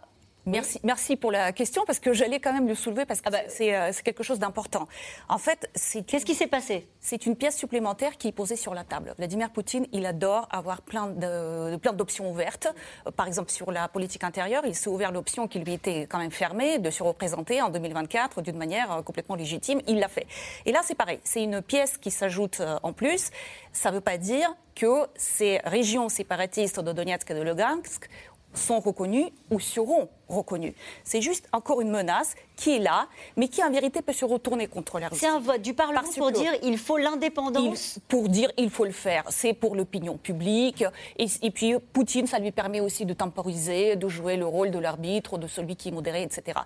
[0.45, 3.31] Merci, merci pour la question parce que j'allais quand même le soulever parce que ah
[3.31, 4.89] bah, euh, c'est quelque chose d'important.
[5.29, 6.89] En fait, c'est qu'est-ce qui s'est passé?
[6.99, 9.15] C'est une pièce supplémentaire qui est posée sur la table.
[9.19, 12.67] Vladimir Poutine, il adore avoir plein de, plein d'options ouvertes.
[13.07, 16.19] Euh, par exemple, sur la politique intérieure, il s'est ouvert l'option qui lui était quand
[16.19, 19.81] même fermée de se représenter en 2024 d'une manière euh, complètement légitime.
[19.87, 20.27] Il l'a fait.
[20.67, 21.21] Et là, c'est pareil.
[21.23, 23.31] C'est une pièce qui s'ajoute en plus.
[23.73, 28.09] Ça ne veut pas dire que ces régions séparatistes de Donetsk et de Lugansk
[28.55, 30.75] sont reconnus ou seront reconnus.
[31.05, 34.67] C'est juste encore une menace qui est là, mais qui en vérité peut se retourner
[34.67, 35.21] contre la Russie.
[35.21, 38.93] C'est un vote du Parlement pour dire il faut l'indépendance Pour dire il faut le
[38.93, 39.25] faire.
[39.31, 40.85] C'est pour l'opinion publique.
[41.19, 44.79] Et, et, puis Poutine, ça lui permet aussi de temporiser, de jouer le rôle de
[44.79, 46.61] l'arbitre, de celui qui est modéré, etc.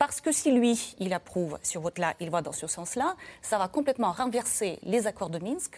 [0.00, 3.68] Parce que si lui, il approuve ce vote-là, il va dans ce sens-là, ça va
[3.68, 5.76] complètement renverser les accords de Minsk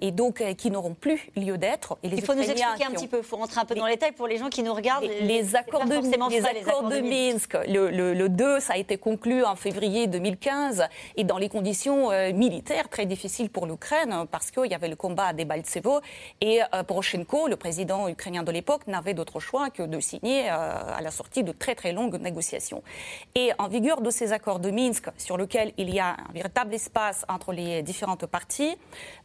[0.00, 1.96] et donc euh, qui n'auront plus lieu d'être.
[2.02, 4.10] Il faut nous expliquer un petit peu, il faut rentrer un peu dans les détails
[4.10, 5.04] pour les gens qui nous regardent.
[5.04, 5.94] Les, accords, de,
[6.30, 11.38] les accords, de, Minsk, le, 2, ça a été conclu en février 2015 et dans
[11.38, 15.32] les conditions euh, militaires très difficiles pour l'Ukraine parce qu'il y avait le combat à
[15.32, 16.00] Debaltsevo
[16.40, 21.00] et euh, Poroshenko, le président ukrainien de l'époque, n'avait d'autre choix que de signer à
[21.00, 22.82] la sortie de très très longues négociations.
[23.36, 26.72] Et en vigueur de ces accords de Minsk, sur lesquels il y a un véritable
[26.72, 28.74] espace entre les différentes parties.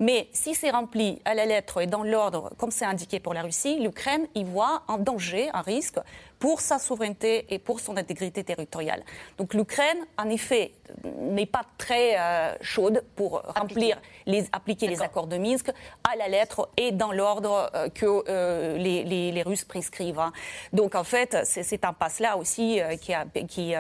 [0.02, 3.44] Mais si c'est rempli à la lettre et dans l'ordre, comme c'est indiqué pour la
[3.44, 6.00] Russie, l'Ukraine y voit un danger, un risque
[6.40, 9.04] pour sa souveraineté et pour son intégrité territoriale.
[9.38, 15.28] Donc l'Ukraine, en effet, n'est pas très euh, chaude pour remplir, les, appliquer les accords
[15.28, 15.72] de Minsk
[16.04, 20.20] à la lettre et dans l'ordre euh, que euh, les, les, Russes prescrivent.
[20.20, 20.32] Hein.
[20.74, 23.74] Donc en fait, c'est un passe-là aussi qui, a, qui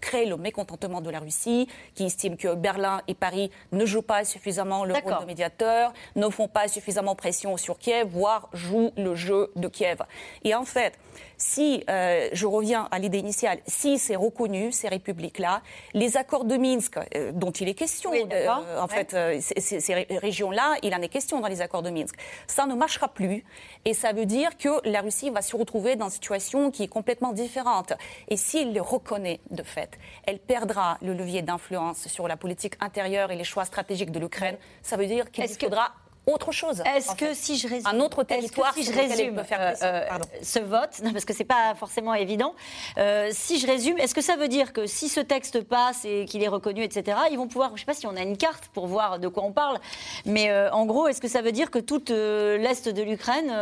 [0.00, 4.24] crée le mécontentement de la Russie, qui estime que Berlin et Paris ne jouent pas
[4.24, 9.16] suffisamment le rôle de médiateur, ne font pas suffisamment pression sur Kiev, voire jouent le
[9.16, 10.02] jeu de Kiev.
[10.44, 10.94] Et en fait,
[11.36, 15.62] si, euh, je reviens à l'idée initiale, si c'est reconnu, ces républiques-là,
[15.94, 20.94] les accords de Minsk, euh, dont il est question, euh, en fait, ces, régions-là, il
[20.94, 22.14] en est question dans les accords de Minsk,
[22.46, 23.44] ça ne marchera plus.
[23.84, 26.88] Et ça veut dire que la Russie va se retrouver dans une situation qui est
[26.88, 27.92] complètement différente.
[28.28, 33.30] Et s'il le reconnaît de fait, elle perdra le levier d'influence sur la politique intérieure
[33.30, 34.56] et les choix stratégiques de l'Ukraine.
[34.82, 35.92] Ça veut dire qu'il faudra
[36.28, 36.82] autre chose.
[36.94, 40.04] Est-ce que si je résume, un autre territoire, si je résume euh, euh,
[40.42, 42.54] ce vote, non, parce que c'est pas forcément évident.
[42.98, 46.26] Euh, si je résume, est-ce que ça veut dire que si ce texte passe et
[46.26, 48.68] qu'il est reconnu, etc., ils vont pouvoir, je sais pas si on a une carte
[48.72, 49.78] pour voir de quoi on parle,
[50.26, 53.52] mais en gros, est-ce que ça veut dire que toute l'est de l'Ukraine,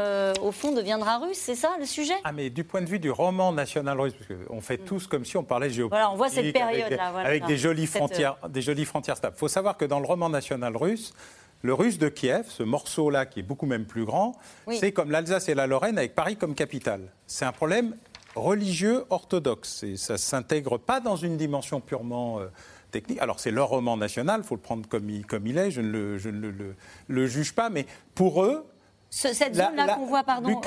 [0.42, 1.38] au fond, deviendra russe?
[1.38, 2.14] C'est ça le sujet?
[2.24, 5.24] Ah, mais du point de vue du roman national russe, parce qu'on fait tous comme
[5.24, 5.90] si on parlait géopolitique.
[5.90, 7.06] Voilà, on voit cette période-là.
[7.06, 9.34] Avec, avec des jolies frontières, des jolies frontières stables.
[9.36, 11.12] Il faut savoir que dans le roman national russe,
[11.62, 14.36] le russe de Kiev, ce morceau-là qui est beaucoup même plus grand,
[14.70, 17.12] c'est comme l'Alsace et la Lorraine avec Paris comme capitale.
[17.26, 17.96] C'est un problème
[18.34, 22.46] religieux orthodoxe et ça ne s'intègre pas dans une dimension purement euh,
[22.90, 23.18] technique.
[23.20, 25.80] Alors c'est leur roman national, il faut le prendre comme il, comme il est, je
[25.80, 26.74] ne,
[27.08, 28.66] le, juge pas, mais pour eux...
[29.10, 30.60] cette zone-là qu'on voit, pardon,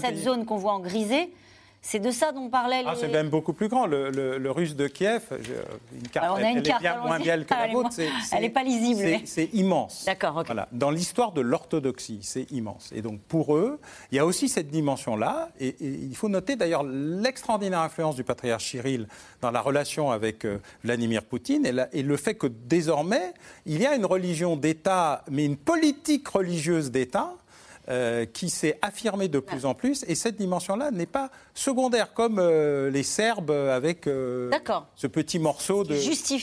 [0.00, 1.32] cette zone qu'on voit en grisé,
[1.80, 3.86] C'est de ça dont parlait ah, C'est même beaucoup plus grand.
[3.86, 5.22] Le, russe de Kiev,
[5.94, 7.90] une carte, on a une elle carte, est bien moins belle que la vôtre.
[8.32, 9.20] elle n'est pas lisible.
[9.24, 10.04] C'est immense.
[10.04, 10.68] D'accord, voilà.
[10.72, 12.90] Dans l'histoire de l'orthodoxie, c'est immense.
[12.94, 13.78] Et donc pour eux,
[14.10, 15.50] il y a aussi cette dimension-là.
[15.60, 19.06] Et, il faut noter d'ailleurs l'extraordinaire influence du patriarche Cyril
[19.40, 23.32] dans la relation avec euh, Vladimir Poutine et, et le fait que désormais,
[23.66, 27.34] il y a une religion d'État, mais une politique religieuse d'État
[27.90, 30.04] euh, qui s'est affirmée de plus en plus.
[30.08, 34.50] Et cette dimension-là n'est pas secondaire, comme euh, les Serbes avec euh,
[34.94, 35.96] ce petit morceau de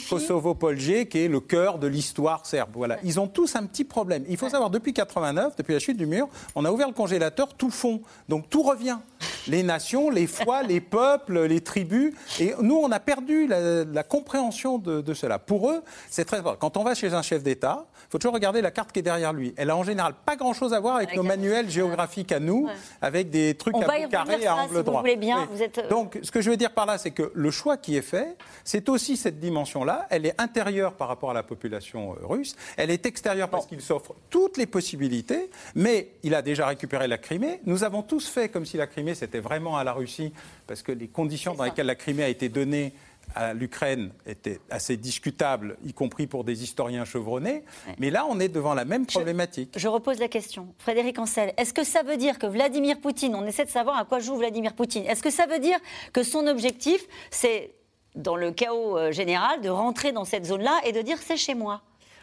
[0.09, 2.71] Kosovo-Polje qui est le cœur de l'histoire serbe.
[2.73, 2.97] Voilà.
[3.03, 4.23] Ils ont tous un petit problème.
[4.27, 7.53] Il faut savoir, depuis 89, depuis la chute du mur, on a ouvert le congélateur,
[7.53, 8.01] tout fond.
[8.27, 8.97] Donc tout revient.
[9.47, 12.15] Les nations, les foi, les peuples, les tribus.
[12.39, 15.37] Et nous, on a perdu la, compréhension de, de, cela.
[15.37, 16.57] Pour eux, c'est très important.
[16.59, 19.33] Quand on va chez un chef d'État, faut toujours regarder la carte qui est derrière
[19.33, 19.53] lui.
[19.57, 22.69] Elle a en général pas grand-chose à voir avec, nos manuels géographiques à nous,
[23.01, 25.03] avec des trucs à bout carré à angle droit.
[25.03, 27.97] bien, euh, Donc, ce que je veux dire par là, c'est que le choix qui
[27.97, 30.07] est fait, c'est aussi cette dimension-là.
[30.09, 32.55] Elle est intérieure par rapport à la population euh, russe.
[32.77, 35.49] Elle est extérieure parce qu'il s'offre toutes les possibilités.
[35.75, 37.59] Mais il a déjà récupéré la Crimée.
[37.65, 40.31] Nous avons tous fait comme si la Crimée c'était vraiment à la Russie,
[40.67, 42.93] parce que les conditions dans lesquelles la Crimée a été donnée
[43.33, 47.63] à l'Ukraine était assez discutable, y compris pour des historiens chevronnés.
[47.99, 49.73] Mais là, on est devant la même problématique.
[49.75, 50.73] Je, repose la question.
[50.79, 54.05] Frédéric Ancel, est-ce que ça veut dire que Vladimir Poutine, on essaie de savoir à
[54.05, 55.77] quoi joue Vladimir Poutine, est-ce que ça veut dire
[56.13, 57.73] que son objectif, c'est,
[58.15, 61.55] dans le chaos euh, général, de rentrer dans cette zone-là et de dire c'est chez
[61.55, 61.81] moi?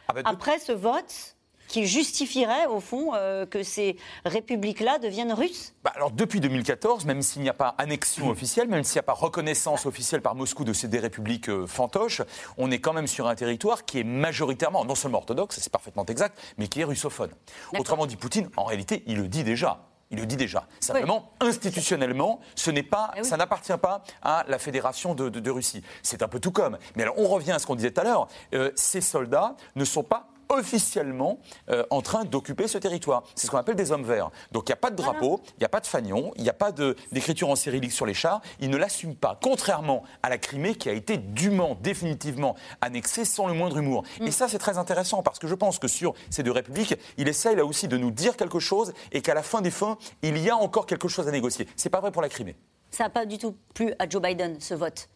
[0.09, 1.37] Ah ben, Après ce vote,
[1.69, 7.23] qui justifierait, au fond, euh, que ces républiques-là deviennent russes bah Alors, depuis 2014, même
[7.23, 10.65] s'il n'y a pas annexion officielle, même s'il n'y a pas reconnaissance officielle par Moscou
[10.65, 12.23] de ces des républiques euh, fantoches,
[12.59, 16.05] on est quand même sur un territoire qui est majoritairement, non seulement orthodoxe, c'est parfaitement
[16.07, 17.31] exact, mais qui est russophone.
[17.79, 19.81] Autrement dit, Poutine, en réalité, il le dit déjà.
[20.13, 20.67] Il le dit déjà.
[20.79, 25.83] Simplement, institutionnellement, ce n'est pas, eh ça n'appartient pas à la Fédération de, Russie.
[26.03, 26.77] C'est un peu tout comme.
[26.97, 28.29] Mais alors, on revient à ce qu'on disait tout à l'heure.
[28.55, 31.39] Euh, ces soldats ne sont pas officiellement
[31.71, 33.25] euh, en train d'occuper ce territoire.
[33.35, 34.31] C'est ce qu'on appelle des hommes verts.
[34.53, 36.49] Donc il n'y a pas de drapeau, il n'y a pas de fanion, il n'y
[36.49, 36.73] a pas
[37.13, 38.41] d'écriture en cyrillique sur les chars.
[38.61, 43.47] Ils ne l'assument pas, contrairement à la Crimée qui a été dûment, définitivement annexée sans
[43.47, 44.05] le moindre humour.
[44.21, 44.27] Mm.
[44.27, 47.29] Et ça, c'est très intéressant parce que je pense que sur ces deux républiques, il
[47.29, 50.39] essaye là aussi de nous dire quelque chose et qu'à la fin des fins, il
[50.39, 51.69] y a encore quelque chose à négocier.
[51.77, 52.57] C'est pas vrai pour la Crimée.
[52.91, 55.09] Ça n'a pas du tout plu à Joe Biden, ce vote.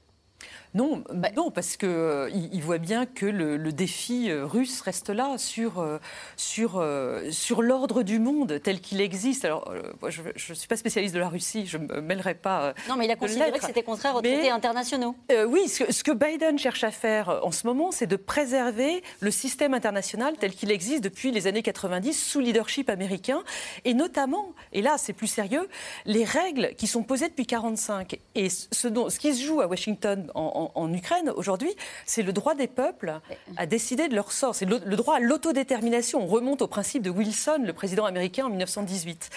[0.77, 5.09] Non, bah, non parce qu'il euh, il voit bien que le, défi euh, russe reste
[5.09, 5.99] là sur, euh,
[6.37, 6.85] sur,
[7.31, 9.47] sur l'ordre du monde tel qu'il existe.
[9.47, 9.73] Alors,
[10.07, 12.75] je ne suis pas spécialiste de la Russie, je ne me mêlerai pas.
[12.91, 15.17] non, mais il a considéré que c'était contraire aux traités internationaux.
[15.49, 19.31] oui, ce, ce, que Biden cherche à faire en ce moment, c'est de préserver le
[19.31, 23.43] système international tel qu'il existe depuis les années 90 sous leadership américain,
[23.87, 25.69] et notamment, et là c'est plus sérieux,
[26.05, 29.67] les règles qui sont posées depuis 1945 et ce, dont, ce qui se joue à
[29.67, 31.75] Washington en, Ukraine aujourd'hui,
[32.05, 33.21] c'est le droit des peuples
[33.57, 34.55] à décider de leur sort.
[34.55, 36.23] C'est le, droit à l'autodétermination.
[36.23, 39.31] On remonte au principe de Wilson, le président américain en 1918.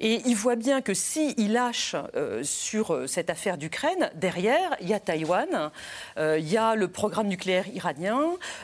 [0.00, 4.76] Et il voit bien que s'il il lâche euh, sur euh, cette affaire d'Ukraine, derrière,
[4.80, 5.70] il y a Taïwan,
[6.18, 8.18] euh, il y a le programme nucléaire iranien.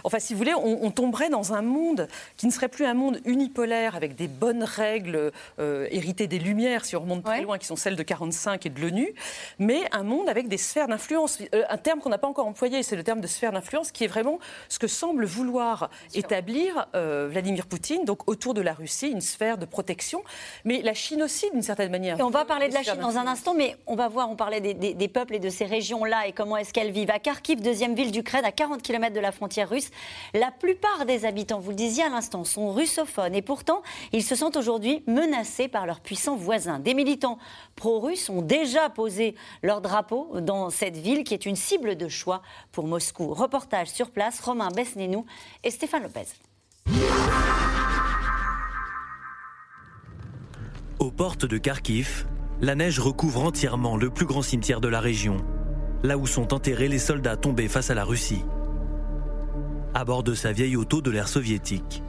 [0.05, 3.21] Enfin, si vous voulez, on, tomberait dans un monde qui ne serait plus un monde
[3.25, 7.77] unipolaire avec des bonnes règles héritées des Lumières, si on remonte très loin, qui sont
[7.77, 9.13] celles de 45 et de l'ONU,
[9.59, 11.39] mais un monde avec des sphères d'influence.
[11.53, 14.09] un terme qu'on n'a pas encore employé, c'est le terme de sphère d'influence, qui est
[14.09, 19.21] vraiment ce que semble vouloir établir euh, Vladimir Poutine, donc autour de la Russie, une
[19.21, 20.23] sphère de protection,
[20.65, 22.19] mais la Chine aussi, d'une certaine manière.
[22.19, 24.37] Et on va parler de la Chine dans un instant, mais on va voir, on
[24.37, 27.11] parlait des, peuples et de ces régions-là et comment est-ce qu'elles vivent.
[27.11, 29.91] À Kharkiv, deuxième ville d'Ukraine, à 40 km de la frontière russe,
[30.35, 33.83] la plupart des habitants, vous le disiez à l'instant, sont russophones et pourtant,
[34.13, 36.79] ils se sentent aujourd'hui menacés par leurs puissants voisins.
[36.79, 37.39] Des militants
[37.77, 42.43] pro-russes ont déjà posé leur drapeau dans cette ville qui est une cible de choix
[42.73, 43.35] pour Moscou.
[43.35, 45.27] Reportage sur place, Romain Besnénou
[45.65, 46.27] et Stéphane Lopez.
[50.99, 52.27] Aux portes de Kharkiv,
[52.61, 55.37] la neige recouvre entièrement le plus grand cimetière de la région,
[56.03, 58.45] là où sont enterrés les soldats tombés face à la Russie.
[59.95, 62.03] À bord de sa vieille auto de l'ère soviétique,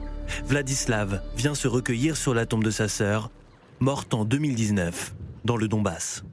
[0.44, 3.30] Vladislav vient se recueillir sur la tombe de sa sœur,
[3.78, 5.14] morte en 2019
[5.44, 6.24] dans le Donbass.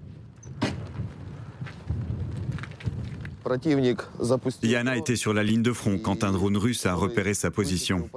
[4.63, 8.09] Yana était sur la ligne de front quand un drone russe a repéré sa position.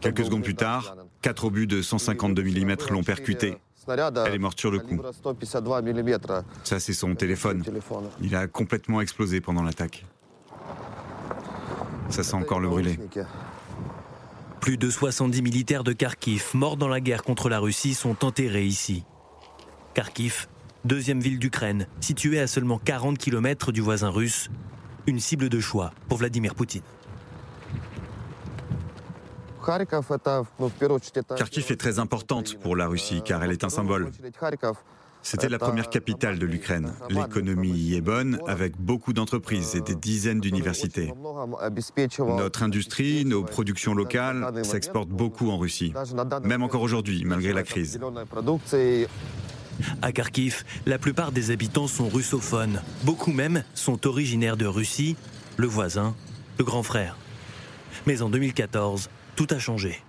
[0.00, 3.56] Quelques secondes plus tard, quatre obus de 152 mm l'ont percuté.
[3.88, 5.00] Elle est morte sur le coup.
[6.64, 7.62] Ça, c'est son téléphone.
[8.22, 10.04] Il a complètement explosé pendant l'attaque.
[12.08, 12.98] Ça sent encore le brûler.
[14.60, 18.64] Plus de 70 militaires de Kharkiv morts dans la guerre contre la Russie sont enterrés
[18.64, 19.04] ici.
[19.92, 20.48] Kharkiv
[20.84, 24.50] deuxième ville d'Ukraine, située à seulement 40 km du voisin russe,
[25.06, 26.82] une cible de choix pour Vladimir Poutine.
[31.36, 34.10] Kharkiv est très importante pour la Russie car elle est un symbole.
[35.22, 36.92] C'était la première capitale de l'Ukraine.
[37.08, 41.14] L'économie y est bonne, avec beaucoup d'entreprises et des dizaines d'universités.
[42.18, 45.94] Notre industrie, nos productions locales s'exportent beaucoup en Russie,
[46.42, 47.98] même encore aujourd'hui, malgré la crise.
[50.02, 52.80] À Kharkiv, la plupart des habitants sont russophones.
[53.02, 55.16] Beaucoup même sont originaires de Russie,
[55.56, 56.14] le voisin,
[56.58, 57.16] le grand frère.
[58.06, 60.00] Mais en 2014, tout a changé.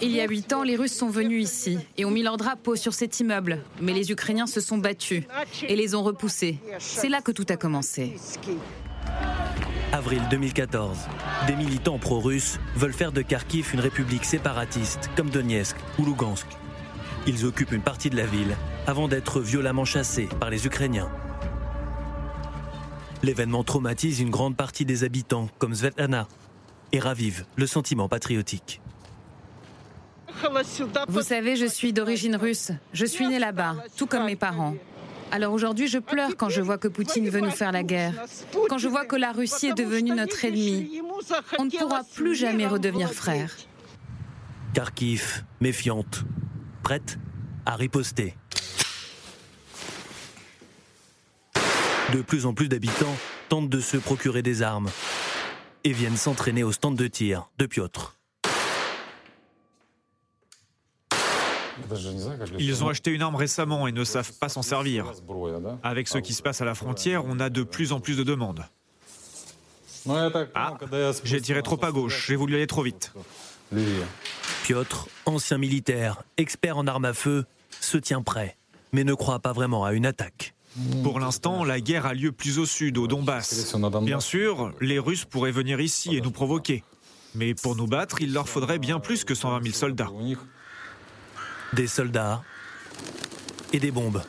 [0.00, 2.76] Il y a huit ans, les Russes sont venus ici et ont mis leur drapeau
[2.76, 3.62] sur cet immeuble.
[3.80, 5.24] Mais les Ukrainiens se sont battus
[5.68, 6.58] et les ont repoussés.
[6.78, 8.14] C'est là que tout a commencé.
[9.92, 10.96] Avril 2014.
[11.46, 16.46] Des militants pro-russes veulent faire de Kharkiv une république séparatiste, comme Donetsk ou Lugansk.
[17.26, 18.56] Ils occupent une partie de la ville
[18.86, 21.08] avant d'être violemment chassés par les Ukrainiens.
[23.22, 26.26] L'événement traumatise une grande partie des habitants, comme Svetlana,
[26.90, 28.80] et ravive le sentiment patriotique.
[31.08, 32.72] Vous savez, je suis d'origine russe.
[32.92, 34.74] Je suis née là-bas, tout comme mes parents.
[35.30, 38.12] Alors aujourd'hui, je pleure quand je vois que Poutine veut nous faire la guerre,
[38.68, 41.00] quand je vois que la Russie est devenue notre ennemi.
[41.58, 43.54] On ne pourra plus jamais redevenir frères.
[44.74, 46.24] Kharkiv, méfiante,
[46.82, 47.18] prête
[47.64, 48.34] à riposter.
[52.12, 53.16] De plus en plus d'habitants
[53.48, 54.90] tentent de se procurer des armes
[55.84, 58.16] et viennent s'entraîner au stand de tir de Piotr.
[62.58, 65.12] Ils ont acheté une arme récemment et ne savent pas s'en servir.
[65.82, 68.24] Avec ce qui se passe à la frontière, on a de plus en plus de
[68.24, 68.64] demandes.
[70.54, 70.76] Ah,
[71.24, 73.12] j'ai tiré trop à gauche, j'ai voulu aller trop vite.
[74.72, 77.44] Piotr, ancien militaire, expert en armes à feu,
[77.78, 78.56] se tient prêt,
[78.94, 80.54] mais ne croit pas vraiment à une attaque.
[81.02, 83.76] Pour l'instant, la guerre a lieu plus au sud, au Donbass.
[84.00, 86.84] Bien sûr, les Russes pourraient venir ici et nous provoquer.
[87.34, 90.10] Mais pour nous battre, il leur faudrait bien plus que 120 000 soldats
[91.74, 92.42] des soldats
[93.74, 94.22] et des bombes.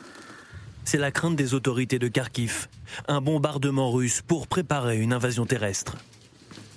[0.84, 2.68] C'est la crainte des autorités de Kharkiv,
[3.08, 5.96] un bombardement russe pour préparer une invasion terrestre.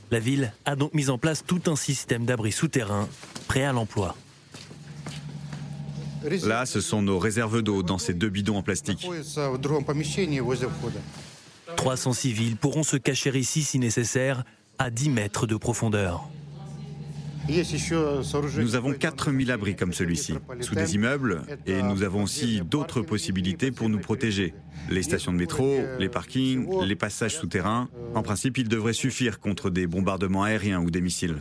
[0.10, 3.10] La ville a donc mis en place tout un système d'abris souterrains
[3.48, 4.16] prêt à l'emploi.
[6.44, 9.08] Là, ce sont nos réserves d'eau dans ces deux bidons en plastique.
[11.76, 14.44] 300 civils pourront se cacher ici si nécessaire,
[14.80, 16.28] à 10 mètres de profondeur.
[18.58, 23.72] Nous avons 4000 abris comme celui-ci, sous des immeubles, et nous avons aussi d'autres possibilités
[23.72, 24.54] pour nous protéger.
[24.90, 27.90] Les stations de métro, les parkings, les passages souterrains.
[28.16, 31.38] En principe, ils devraient suffire contre des bombardements aériens ou des missiles.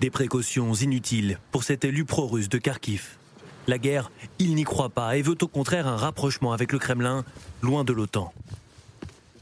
[0.00, 3.16] Des précautions inutiles pour cet élu pro-russe de Kharkiv.
[3.66, 7.24] La guerre, il n'y croit pas et veut au contraire un rapprochement avec le Kremlin,
[7.62, 8.32] loin de l'OTAN.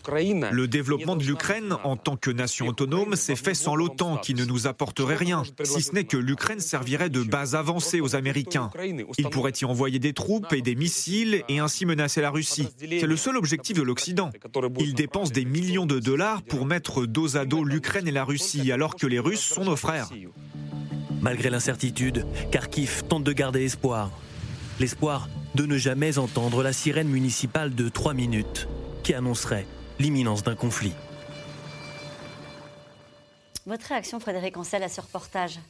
[0.08, 4.44] Le développement de l'Ukraine en tant que nation autonome s'est fait sans l'OTAN qui ne
[4.44, 8.70] nous apporterait rien, si ce n'est que l'Ukraine servirait de base avancée aux Américains.
[9.18, 12.68] Il pourrait y envoyer des troupes et des missiles et ainsi menacer la Russie.
[12.78, 14.30] C'est le seul objectif de l'Occident.
[14.78, 18.72] Il dépense des millions de dollars pour mettre dos à dos l'Ukraine et la Russie
[18.72, 20.10] alors que les Russes sont nos frères.
[21.20, 24.10] Malgré l'incertitude, Kharkiv tente de garder espoir.
[24.78, 28.68] L'espoir de ne jamais entendre la sirène municipale de 3 minutes
[29.02, 29.66] qui annoncerait
[29.98, 30.92] l'imminence d'un conflit.
[33.66, 35.60] Votre réaction, Frédéric Ancel, à ce reportage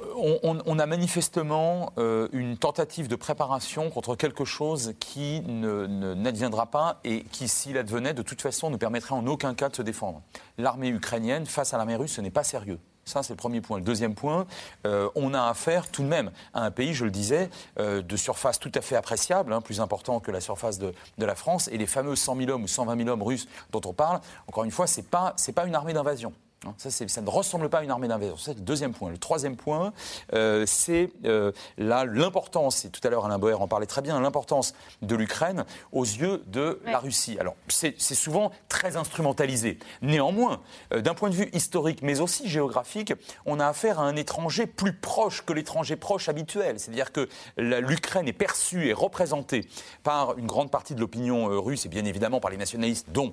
[0.00, 7.00] euh, on, a manifestement euh, une tentative de préparation contre quelque chose qui n'adviendra pas
[7.04, 10.22] et qui, s'il advenait, de toute façon, ne permettrait en aucun cas de se défendre.
[10.56, 12.78] L'armée ukrainienne face à l'armée russe, ce n'est pas sérieux.
[13.04, 13.78] Ça, c'est le premier point.
[13.78, 14.46] Le deuxième point,
[14.86, 18.16] euh, on a affaire tout de même à un pays, je le disais, euh, de
[18.16, 21.68] surface tout à fait appréciable, hein, plus important que la surface de, la France.
[21.68, 24.64] Et les fameux 100 000 hommes ou 120 000 hommes russes dont on parle, encore
[24.64, 26.32] une fois, ce n'est pas, pas une armée d'invasion.
[26.66, 28.36] Hein, ça, ça, ne ressemble pas à une armée d'invasion.
[28.36, 29.10] C'est le deuxième point.
[29.10, 29.94] Le troisième point,
[30.34, 34.74] euh, c'est euh, l'importance, et tout à l'heure Alain Boer en parlait très bien, l'importance
[35.00, 37.38] de l'Ukraine aux yeux de la Russie.
[37.40, 39.78] Alors, c'est souvent très instrumentalisé.
[40.02, 40.60] Néanmoins,
[40.92, 43.14] euh, d'un point de vue historique, mais aussi géographique,
[43.46, 46.78] on a affaire à un étranger plus proche que l'étranger proche habituel.
[46.78, 49.66] C'est-à-dire que l'Ukraine est perçue et représentée
[50.02, 53.32] par une grande partie de l'opinion russe, et bien évidemment par les nationalistes, dont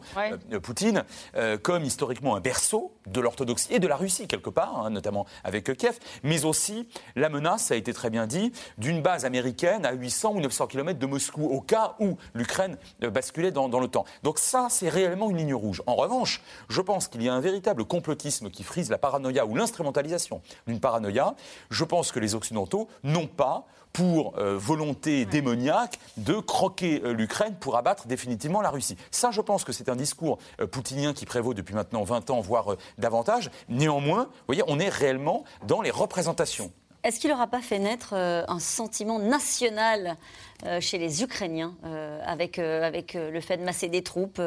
[0.63, 1.03] Poutine,
[1.61, 5.75] comme historiquement un berceau de l'orthodoxie et de la Russie quelque part, hein, notamment avec
[5.77, 9.93] Kiev, mais aussi la menace, ça a été très bien dit, d'une base américaine à
[9.93, 14.05] 800 ou 900 km de Moscou au cas où l'Ukraine euh, basculait dans, dans l'OTAN.
[14.23, 15.81] Donc ça, c'est réellement une ligne rouge.
[15.87, 19.55] En revanche, je pense qu'il y a un véritable complotisme qui frise la paranoïa ou
[19.55, 21.35] l'instrumentalisation d'une paranoïa.
[21.69, 27.55] Je pense que les Occidentaux n'ont pas pour euh, volonté démoniaque de croquer euh, l'Ukraine
[27.59, 28.97] pour abattre définitivement la Russie.
[29.11, 32.41] Ça, je pense que c'est un discours euh, poutinien qui prévaut depuis maintenant 20 ans,
[32.41, 33.49] voire davantage.
[33.69, 36.71] Néanmoins, vous voyez, on est réellement dans les représentations.
[37.03, 40.17] Est-ce qu'il n'aura pas fait naître un sentiment national
[40.81, 41.75] chez les Ukrainiens
[42.25, 44.41] avec, avec le fait de masser des troupes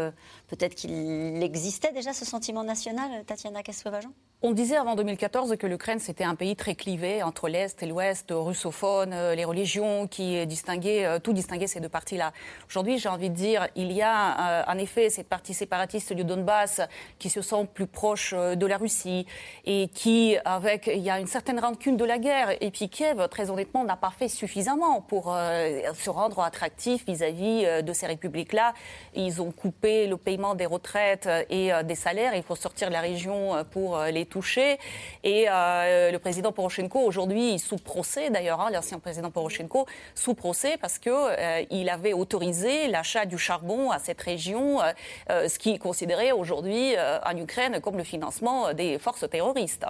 [0.49, 4.11] Peut-être qu'il existait déjà ce sentiment national, Tatiana Kassovajan
[4.43, 8.33] on disait avant 2014 que l'Ukraine, c'était un pays très clivé entre l'Est et l'Ouest,
[8.35, 12.33] russophone, euh, les religions qui distinguaient, euh, tout distinguait ces deux parties-là.
[12.67, 16.25] Aujourd'hui, j'ai envie de dire, il y a euh, en effet cette partie séparatiste du
[16.25, 16.81] Donbass
[17.19, 19.27] qui se sent plus proche de la Russie
[19.67, 22.57] et qui, avec, il y a une certaine rancune de la guerre.
[22.63, 27.93] Et puis Kiev, très honnêtement, n'a pas fait suffisamment pour se rendre attractif vis-à-vis de
[27.93, 28.73] ces républiques-là.
[29.15, 32.35] Ils ont coupé le paiement des retraites et des salaires.
[32.35, 34.79] Il faut sortir de la région pour les touché.
[35.23, 40.79] Et euh, le président Poroshenko, aujourd'hui, sous procès d'ailleurs, hein, l'ancien président Poroshenko, sous procès
[40.81, 45.75] parce qu'il euh, il avait autorisé l'achat du charbon à cette région, euh, ce qui
[45.75, 49.85] est considéré aujourd'hui en Ukraine comme le financement des forces terroristes.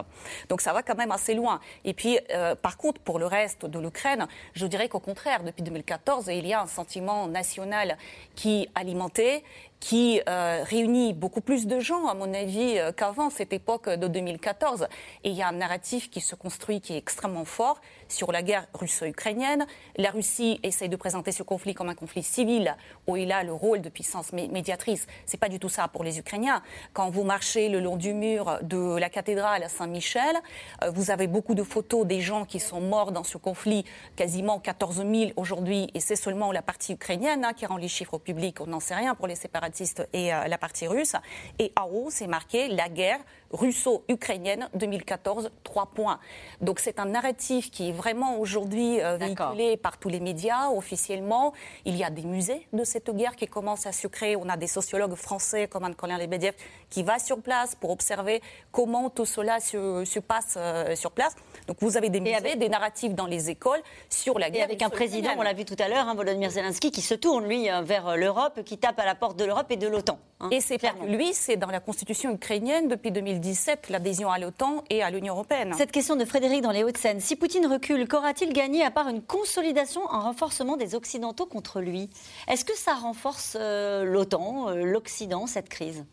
[0.49, 1.61] Donc ça va quand même assez loin.
[1.84, 2.18] Et puis,
[2.62, 6.55] par contre, pour le reste de l'Ukraine, je dirais qu'au contraire, depuis 2014, il y
[6.55, 7.99] a un sentiment national
[8.34, 9.45] qui alimenté
[9.81, 14.07] qui euh, réunit beaucoup plus de gens, à mon avis, euh, qu'avant cette époque de
[14.07, 14.87] 2014.
[15.24, 18.43] Et il y a un narratif qui se construit qui est extrêmement fort sur la
[18.43, 19.66] guerre russo-ukrainienne.
[19.97, 22.76] La Russie essaye de présenter ce conflit comme un conflit civil
[23.07, 25.07] où il a le rôle de puissance médiatrice.
[25.24, 26.62] C'est pas du tout ça pour les Ukrainiens.
[26.93, 30.37] Quand vous marchez le long du mur de la cathédrale à Saint-Michel,
[30.85, 34.59] euh, vous avez beaucoup de photos des gens qui sont morts dans ce conflit, quasiment
[34.59, 38.61] 14 000 aujourd'hui, et c'est seulement la partie ukrainienne hein, qui rend les chiffres publics.
[38.61, 39.70] On n'en sait rien pour les séparatistes
[40.12, 41.14] et euh, la partie russe.
[41.59, 43.21] Et en haut, c'est marqué la guerre
[43.53, 46.21] russo-ukrainienne 2014, trois points.
[46.61, 51.53] Donc c'est un narratif qui est vraiment aujourd'hui euh, véhiculé par tous les médias officiellement.
[51.85, 54.37] Il y a des musées de cette guerre qui commencent à se créer.
[54.37, 56.55] On a des sociologues français comme Anne-Colin Lebedev
[56.91, 58.41] qui va sur place pour observer
[58.71, 61.35] comment tout cela se, passe euh, sur place.
[61.66, 64.62] Donc vous avez des musées, des narratifs dans les écoles sur la guerre.
[64.62, 67.14] Et avec un président, on l'a vu tout à l'heure, hein, Volodymyr Zelensky, qui se
[67.14, 70.19] tourne lui vers l'Europe, qui tape à la porte de l'Europe et de l'OTAN.
[70.41, 75.03] Hein, et c'est lui, c'est dans la constitution ukrainienne depuis 2017 l'adhésion à l'OTAN et
[75.03, 75.75] à l'Union européenne.
[75.77, 77.21] Cette question de Frédéric dans les Hauts-de-Seine.
[77.21, 82.09] Si Poutine recule, qu'aura-t-il gagné à part une consolidation, un renforcement des Occidentaux contre lui?
[82.49, 86.05] Est-ce que ça renforce euh, l'OTAN, euh, l'Occident, cette crise?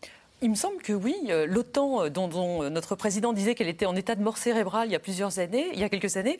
[0.42, 1.16] Il me semble que oui.
[1.28, 4.96] Euh, L'OTAN, dont, notre président disait qu'elle était en état de mort cérébrale il y
[4.96, 6.38] a plusieurs années, il y a quelques années,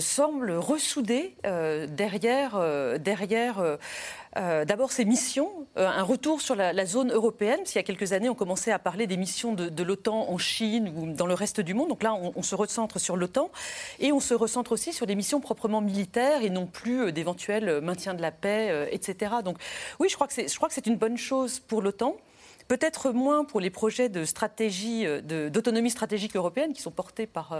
[0.00, 1.34] semble ressoudée
[1.88, 2.60] derrière,
[2.98, 3.78] derrière
[4.36, 7.60] euh, d'abord ces missions, euh, un retour sur la, zone européenne.
[7.64, 10.92] S'il y a quelques années, on commençait à parler des missions de, l'OTAN en Chine
[10.94, 11.88] ou dans le reste du monde.
[11.88, 13.50] Donc là, on, se recentre sur l'OTAN
[13.98, 17.80] et on se recentre aussi sur des missions proprement militaires et non plus euh, d'éventuels
[17.80, 19.36] maintien de la paix, etc.
[19.44, 19.56] Donc
[20.00, 22.16] oui, je crois que c'est une bonne chose pour l'OTAN.
[22.68, 27.58] Peut-être moins pour les projets de stratégie, d'autonomie stratégique européenne qui sont portés par,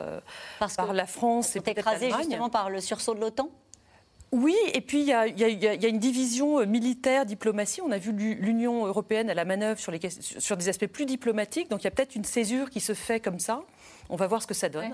[0.76, 3.50] par la France et peut-être écrasé justement par le sursaut de l'OTAN?
[4.32, 7.80] Oui, et puis il y, a, une division euh, militaire-diplomatie.
[7.80, 11.70] On a vu l'Union européenne à la manœuvre sur, les, sur des aspects plus diplomatiques,
[11.70, 13.62] donc il y a peut-être une césure qui se fait comme ça.
[14.08, 14.92] On va voir ce que ça donne.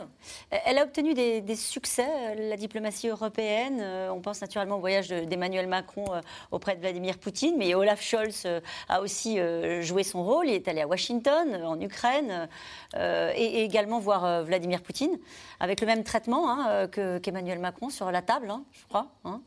[0.50, 3.78] Elle a obtenu des, succès, euh, la diplomatie européenne.
[3.80, 8.02] Euh, on pense naturellement au voyage d'Emmanuel Macron euh, auprès de Vladimir Poutine, mais Olaf
[8.02, 8.46] Scholz
[8.88, 9.38] a aussi
[9.80, 10.48] joué son rôle.
[10.48, 12.48] Il est allé à Washington, en Ukraine,
[12.96, 15.18] et, également voir Vladimir Poutine,
[15.60, 16.88] avec le même traitement hein,
[17.22, 19.08] qu'Emmanuel Macron sur la table, hein, je crois.
[19.24, 19.40] Hein.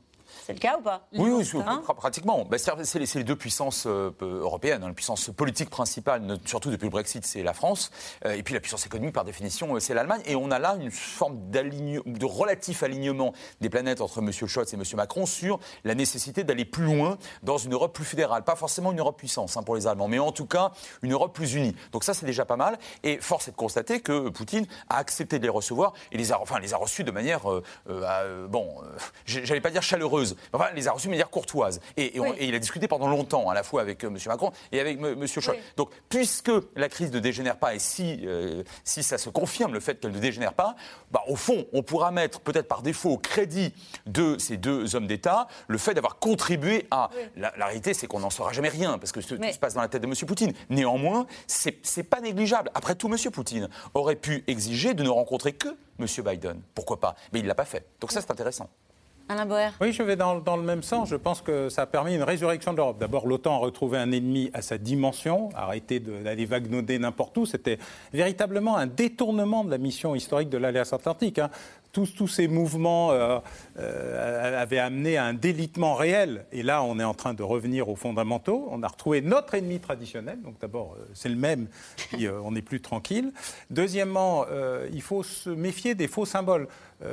[0.46, 1.08] C'est le cas ou pas?
[1.14, 2.48] Oui, oui hein pratiquement.
[2.58, 4.84] C'est les, deux puissances euh, européennes.
[4.84, 4.88] Hein.
[4.88, 7.92] La puissance politique principale, surtout depuis le Brexit, c'est la France.
[8.26, 10.22] Euh, et puis la puissance économique, par définition, euh, c'est l'Allemagne.
[10.26, 14.32] Et on a là une forme de relatif alignement des planètes entre M.
[14.32, 14.84] Scholz et M.
[14.96, 18.44] Macron sur la nécessité d'aller plus loin dans une Europe plus fédérale.
[18.44, 20.72] Pas forcément une Europe puissance hein, pour les Allemands, mais en tout cas
[21.02, 21.76] une Europe plus unie.
[21.92, 22.78] Donc ça, c'est déjà pas mal.
[23.04, 26.42] Et force est de constater que Poutine a accepté de les recevoir et les a,
[26.42, 27.42] enfin, les a reçus de manière,
[28.50, 28.82] bon,
[29.26, 31.80] j'allais pas dire chaleureuse Enfin, les a reçus de manière courtoise.
[31.98, 34.18] Et, il a discuté pendant longtemps, à la fois avec M.
[34.28, 35.28] Macron et avec M.
[35.28, 35.58] Scholz.
[35.78, 38.26] Donc, puisque la crise ne dégénère pas, et si,
[38.84, 40.76] si ça se confirme, le fait qu'elle ne dégénère pas,
[41.12, 43.74] bah, au fond, on pourra mettre peut-être par défaut au crédit
[44.06, 47.10] de ces deux hommes d'État le fait d'avoir contribué à.
[47.36, 49.88] La, réalité, c'est qu'on n'en saura jamais rien, parce que tout se passe dans la
[49.88, 50.14] tête de M.
[50.28, 50.54] Poutine.
[50.70, 52.72] Néanmoins, c'est pas négligeable.
[52.74, 53.32] Après tout, M.
[53.32, 55.70] Poutine aurait pu exiger de ne rencontrer que
[56.00, 56.08] M.
[56.24, 56.62] Biden.
[56.74, 57.16] Pourquoi pas?
[57.32, 57.86] Mais il ne l'a pas fait.
[58.00, 58.70] Donc ça, c'est intéressant.
[59.82, 61.10] Oui, je vais dans, le même sens.
[61.10, 63.00] Je pense que ça a permis une résurrection de l'Europe.
[63.00, 67.46] D'abord, l'OTAN a retrouvé un ennemi à sa dimension, arrêté d'aller vaguenoder n'importe où.
[67.46, 67.80] C'était
[68.14, 71.40] véritablement un détournement de la mission historique de l'Alliance Atlantique.
[71.40, 71.50] Hein
[72.04, 73.40] tous, ces mouvements euh,
[73.80, 76.46] euh, avaient amené à un délitement réel.
[76.52, 78.68] Et là, on est en train de revenir aux fondamentaux.
[78.72, 80.42] On a retrouvé notre ennemi traditionnel.
[80.42, 81.68] Donc d'abord, euh, c'est le même,
[82.44, 83.32] on n'est plus tranquille.
[83.70, 84.46] Deuxièmement,
[84.92, 86.68] il faut se méfier des faux symboles.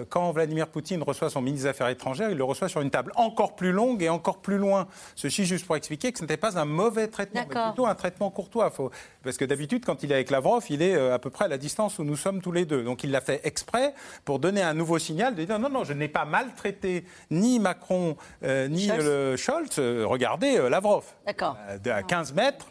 [0.08, 3.12] Quand Vladimir Poutine reçoit son ministre des Affaires étrangères, il le reçoit sur une table
[3.16, 4.86] encore plus longue et encore plus loin.
[5.16, 8.30] Ceci juste pour expliquer que ce n'était pas un mauvais traitement, mais plutôt un traitement
[8.30, 8.70] courtois.
[8.70, 8.90] Faut...
[9.22, 11.58] Parce que d'habitude, quand il est avec Lavrov, il est à peu près à la
[11.58, 12.82] distance où nous sommes tous les deux.
[12.82, 13.94] Donc il l'a fait exprès
[14.24, 18.16] pour donner un nouveau signal de dire non, non, je n'ai pas maltraité ni Macron
[18.42, 19.40] euh, ni Scholz.
[19.40, 19.78] Scholz.
[19.78, 22.66] Euh, regardez euh, Lavrov, à 15 mètres,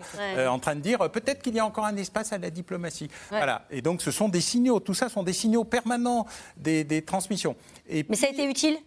[0.48, 3.10] en train de dire peut-être qu'il y a encore un espace à la diplomatie.
[3.30, 3.66] Voilà.
[3.72, 6.26] Et donc ce sont des signaux, tout ça sont des signaux permanents
[6.58, 7.56] des, transmissions.
[7.90, 8.78] Et Mais ça a été utile?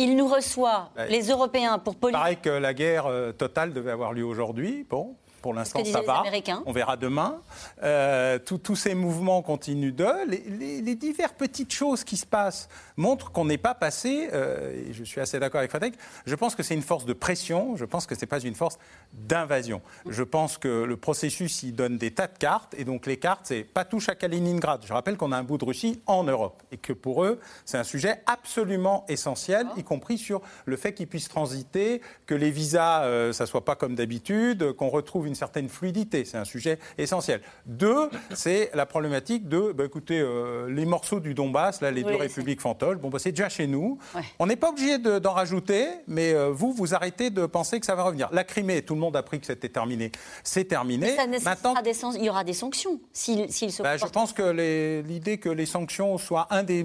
[0.00, 2.18] Il nous reçoit, les Européens, pour politique.
[2.18, 3.06] Il paraît que la guerre
[3.36, 4.86] totale devait avoir lieu aujourd'hui.
[4.88, 6.24] Bon, pour l'instant, ça va.
[6.66, 7.40] On verra demain.
[7.82, 10.06] Euh, tous ces mouvements continuent de.
[10.28, 14.92] Les, les, diverses petites choses qui se passent montrent qu'on n'est pas passé, euh, et
[14.92, 15.94] je suis assez d'accord avec Frédéric,
[16.26, 18.54] je pense que c'est une force de pression, je pense que ce n'est pas une
[18.54, 18.78] force
[19.12, 19.80] d'invasion.
[20.08, 23.42] Je pense que le processus, il donne des tas de cartes, et donc les cartes,
[23.44, 24.84] c'est pas touche à Kaliningrad.
[24.84, 27.78] Je rappelle qu'on a un bout de Russie en Europe, et que pour eux, c'est
[27.78, 33.04] un sujet absolument essentiel, y compris sur le fait qu'ils puissent transiter, que les visas,
[33.04, 36.24] euh, ça soit pas comme d'habitude, qu'on retrouve une certaine fluidité.
[36.24, 37.40] C'est un sujet essentiel.
[37.66, 42.16] Deux, c'est la problématique de, bah, écoutez, euh, les morceaux du Donbass, là, les deux
[42.16, 43.98] républiques fantoches, bon, bah, c'est déjà chez nous.
[44.38, 47.94] On n'est pas obligé d'en rajouter, mais euh, vous, vous arrêtez de penser que ça
[47.94, 48.28] va revenir.
[48.32, 50.10] La Crimée, tout le monde a pris que c'était terminé.
[50.42, 51.14] C'est terminé.
[51.14, 55.38] Ça Maintenant, des, il y aura des sanctions s'il se bah, Je pense que l'idée
[55.38, 56.84] que les sanctions soient un des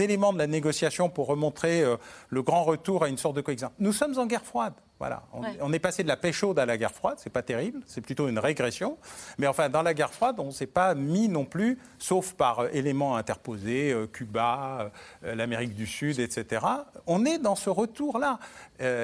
[0.00, 1.96] éléments de la négociation pour remontrer euh,
[2.28, 3.72] le grand retour à une sorte de coexistence.
[3.78, 4.74] Nous sommes en guerre froide.
[5.04, 5.22] Voilà.
[5.60, 8.00] On, est passé de la paix chaude à la guerre froide, c'est pas terrible, c'est
[8.00, 8.96] plutôt une régression.
[9.36, 12.60] Mais enfin, dans la guerre froide, on ne s'est pas mis non plus, sauf par
[12.60, 14.90] euh, éléments interposés, euh, Cuba,
[15.24, 16.64] euh, l'Amérique du Sud, etc.
[17.06, 18.38] On est dans ce retour-là.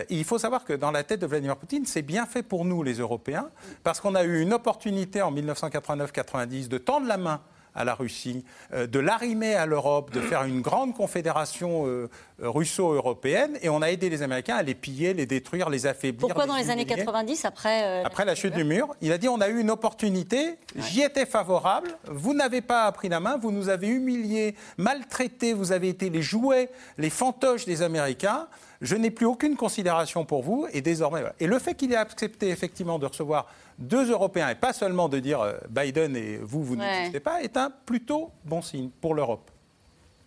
[0.09, 2.83] il faut savoir que dans la tête de Vladimir Poutine, c'est bien fait pour nous,
[2.83, 3.51] les Européens,
[3.83, 7.43] parce qu'on a eu une opportunité en 1989-90 de tendre la main
[7.81, 12.09] à la Russie, euh, de l'arrimer à l'Europe, de faire une grande confédération euh,
[12.39, 16.29] russo-européenne, et on a aidé les Américains à les piller, les détruire, les affaiblir.
[16.29, 19.29] Pourquoi dans les années 90, après euh, Après la chute du mur, il a dit
[19.29, 23.51] on a eu une opportunité, j'y étais favorable, vous n'avez pas appris la main, vous
[23.51, 28.47] nous avez humiliés, maltraités, vous avez été les jouets, les fantoches des Américains
[28.81, 31.23] je n'ai plus aucune considération pour vous et désormais.
[31.39, 33.47] Et le fait qu'il ait accepté effectivement de recevoir
[33.81, 37.57] deux Européens et pas seulement de dire euh, Biden et vous, vous n'existez pas, est
[37.57, 39.51] un plutôt bon signe pour l'Europe.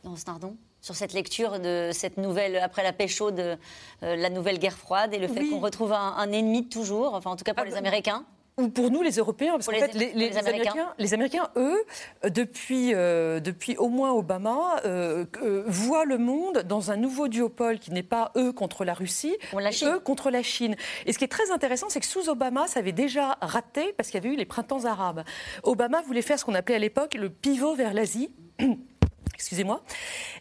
[0.03, 3.55] Non, Snardon sur cette lecture de cette nouvelle, après la paix chaude, euh,
[4.01, 7.35] la nouvelle guerre froide et le fait qu'on retrouve un, un, ennemi toujours, enfin en
[7.37, 8.25] tout cas pour ah les bah, Américains
[8.57, 10.93] ou pour nous, les Européens, parce qu'en fait, les, Américains.
[10.99, 11.49] les, Américains.
[11.55, 11.83] eux,
[12.29, 17.79] depuis, euh, depuis au moins Obama, euh, euh, voient le monde dans un nouveau duopole
[17.79, 19.35] qui n'est pas eux contre la Russie,
[19.83, 20.75] eux contre la Chine.
[21.07, 24.09] Et ce qui est très intéressant, c'est que sous Obama, ça avait déjà raté parce
[24.09, 25.23] qu'il y avait eu les printemps arabes.
[25.63, 28.29] Obama voulait faire ce qu'on appelait à l'époque le pivot vers l'Asie.
[29.33, 29.81] Excusez-moi.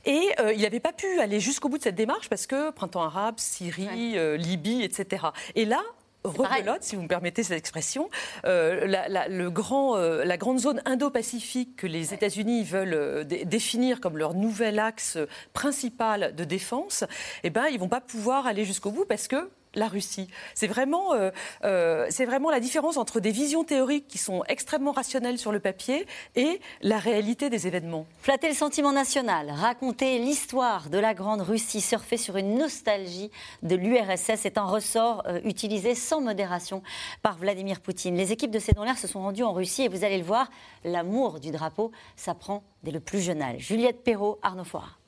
[0.05, 3.37] Et il n'avait pas pu aller jusqu'au bout de cette démarche parce que printemps arabe,
[3.39, 5.29] Syrie, Libye, etc.
[5.55, 5.81] Et là,
[6.25, 8.09] rebelote, si vous me permettez cette expression,
[8.45, 14.01] euh, la, le grand, euh, la grande zone Indo-Pacifique que les États-Unis veulent euh, définir
[14.01, 15.19] comme leur nouvel axe
[15.53, 17.05] principal de défense,
[17.43, 20.29] eh ben, ils vont pas pouvoir aller jusqu'au bout parce que la Russie.
[20.55, 21.31] C'est vraiment, euh,
[21.65, 26.07] euh, vraiment la différence entre des visions théoriques qui sont extrêmement rationnelles sur le papier
[26.37, 28.07] et la réalité des événements.
[28.21, 33.31] Flatter le sentiment national, raconter l'histoire de la Grande Russie, surfer sur une nostalgie
[33.63, 36.83] de l'URSS est un ressort euh, utilisé sans modération
[37.23, 38.17] par Vladimir Poutine.
[38.17, 40.51] Les équipes de C'est l'air se sont rendues en Russie et vous allez le voir,
[40.85, 43.61] l'amour du drapeau s'apprend dès le plus jeune âge.
[43.61, 45.02] Juliette Perrault, Arnaud Foire.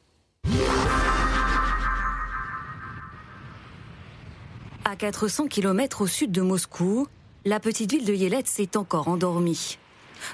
[4.85, 7.09] À 400 km au sud de Moscou,
[7.47, 9.79] la petite ville de Yelets s'est encore endormie.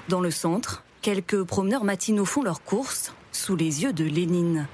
[0.09, 4.67] Dans le centre, quelques promeneurs matinaux font leur course sous les yeux de Lénine.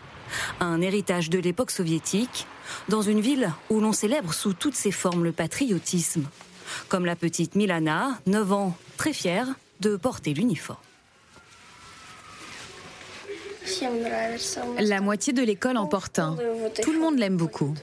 [0.60, 2.48] un héritage de l'époque soviétique,
[2.90, 6.26] dans une ville où l'on célèbre sous toutes ses formes le patriotisme,
[6.90, 9.48] comme la petite Milana, 9 ans, très fière
[9.80, 10.80] de porter l'uniforme.
[14.80, 16.36] La moitié de l'école en porte un.
[16.82, 17.74] Tout le monde l'aime beaucoup.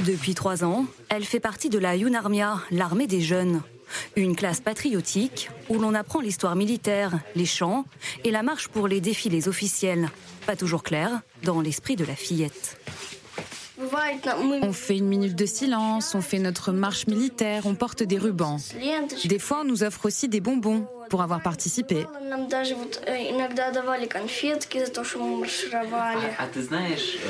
[0.00, 3.62] Depuis trois ans, elle fait partie de la Yunarmia, l'armée des jeunes.
[4.16, 7.84] Une classe patriotique où l'on apprend l'histoire militaire, les chants
[8.24, 10.10] et la marche pour les défilés officiels.
[10.46, 12.78] Pas toujours clair dans l'esprit de la fillette.
[14.62, 18.58] On fait une minute de silence, on fait notre marche militaire, on porte des rubans.
[19.24, 22.06] Des fois, on nous offre aussi des bonbons pour avoir participé.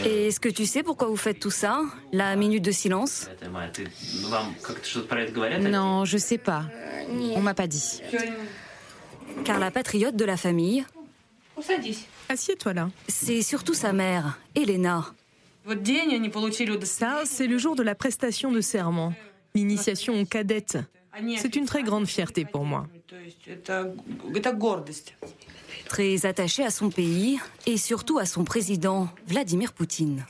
[0.05, 1.81] Et est-ce que tu sais pourquoi vous faites tout ça
[2.13, 3.29] La minute de silence?
[5.71, 6.65] Non, je sais pas.
[7.35, 8.01] On m'a pas dit.
[9.45, 10.85] Car la patriote de la famille,
[12.29, 12.91] Assieds-toi là.
[13.09, 15.07] c'est surtout sa mère, Elena.
[16.85, 19.15] Ça, c'est le jour de la prestation de serment,
[19.55, 20.79] l'initiation aux cadettes.
[21.39, 22.87] C'est une très grande fierté pour moi.
[25.87, 30.25] Très attachée à son pays et surtout à son président, Vladimir Poutine.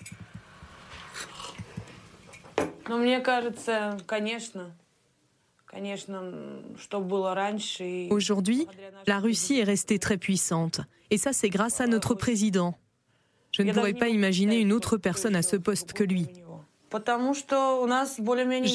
[8.11, 8.67] Aujourd'hui,
[9.07, 10.81] la Russie est restée très puissante.
[11.11, 12.79] Et ça, c'est grâce à notre président.
[13.57, 16.27] Je ne pourrais pas imaginer une autre personne à ce poste que lui.
[16.93, 16.99] Je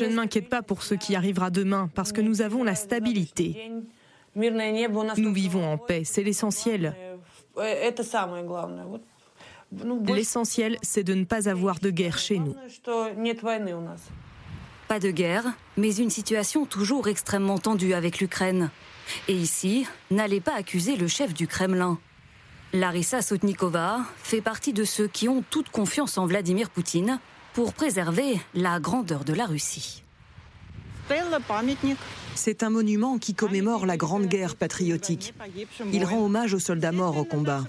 [0.06, 3.72] ne m'inquiète pas pour ce qui arrivera demain, parce que nous avons la stabilité.
[4.36, 6.96] Nous vivons en paix, c'est l'essentiel.
[10.08, 12.56] L'essentiel, c'est de ne pas avoir de guerre chez nous.
[14.88, 18.70] Pas de guerre, mais une situation toujours extrêmement tendue avec l'Ukraine.
[19.28, 22.00] Et ici, n'allez pas accuser le chef du Kremlin.
[22.72, 27.20] Larissa Sotnikova fait partie de ceux qui ont toute confiance en Vladimir Poutine
[27.54, 30.04] pour préserver la grandeur de la Russie.
[32.36, 35.34] C'est un monument qui commémore la Grande Guerre patriotique.
[35.92, 37.64] Il rend hommage aux soldats morts au combat.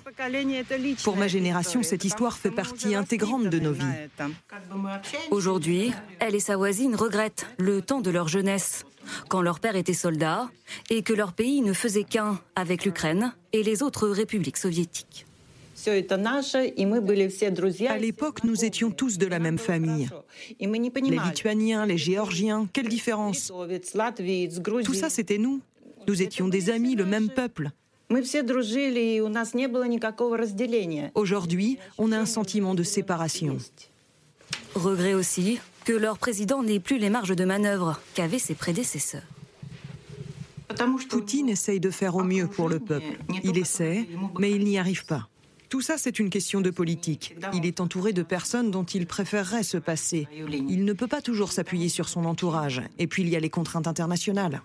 [1.04, 3.84] Pour ma génération, cette histoire fait partie intégrante de nos vies.
[5.30, 8.84] Aujourd'hui, elle et sa voisine regrettent le temps de leur jeunesse,
[9.28, 10.48] quand leur père était soldat
[10.88, 15.26] et que leur pays ne faisait qu'un avec l'Ukraine et les autres républiques soviétiques.
[17.88, 20.08] À l'époque, nous étions tous de la même famille.
[20.60, 23.52] Les Lituaniens, les Géorgiens, quelle différence?
[24.84, 25.60] Tout ça, c'était nous.
[26.08, 27.70] Nous étions des amis, le même peuple.
[31.14, 33.58] Aujourd'hui, on a un sentiment de séparation.
[34.74, 39.22] Regret aussi que leur président n'ait plus les marges de manœuvre qu'avaient ses prédécesseurs.
[41.08, 43.18] Poutine essaye de faire au mieux pour le peuple.
[43.44, 44.06] Il essaie,
[44.38, 45.28] mais il n'y arrive pas.
[45.70, 47.36] Tout ça, c'est une question de politique.
[47.54, 50.26] Il est entouré de personnes dont il préférerait se passer.
[50.68, 52.82] Il ne peut pas toujours s'appuyer sur son entourage.
[52.98, 54.62] Et puis, il y a les contraintes internationales.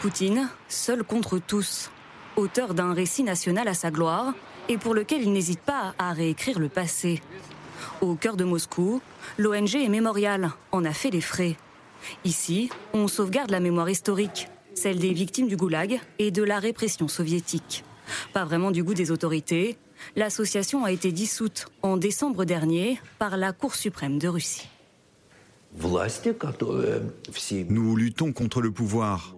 [0.00, 1.90] Poutine, seul contre tous,
[2.36, 4.32] auteur d'un récit national à sa gloire
[4.68, 7.20] et pour lequel il n'hésite pas à réécrire le passé.
[8.00, 9.02] Au cœur de Moscou,
[9.38, 11.56] l'ONG Mémorial en a fait les frais.
[12.24, 17.08] Ici, on sauvegarde la mémoire historique, celle des victimes du goulag et de la répression
[17.08, 17.82] soviétique.
[18.32, 19.76] Pas vraiment du goût des autorités,
[20.16, 24.68] l'association a été dissoute en décembre dernier par la Cour suprême de Russie.
[27.68, 29.36] Nous luttons contre le pouvoir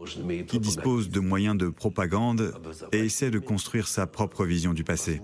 [0.49, 2.55] qui dispose de moyens de propagande
[2.93, 5.21] et essaie de construire sa propre vision du passé.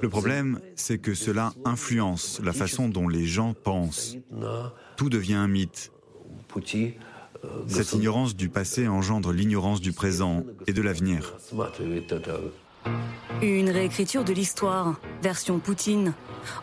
[0.00, 4.16] Le problème, c'est que cela influence la façon dont les gens pensent.
[4.96, 5.90] Tout devient un mythe.
[7.66, 11.34] Cette ignorance du passé engendre l'ignorance du présent et de l'avenir.
[13.42, 16.14] Une réécriture de l'histoire, version Poutine.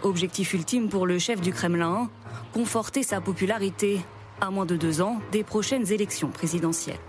[0.03, 2.09] Objectif ultime pour le chef du Kremlin,
[2.53, 4.01] conforter sa popularité
[4.39, 6.99] à moins de deux ans des prochaines élections présidentielles.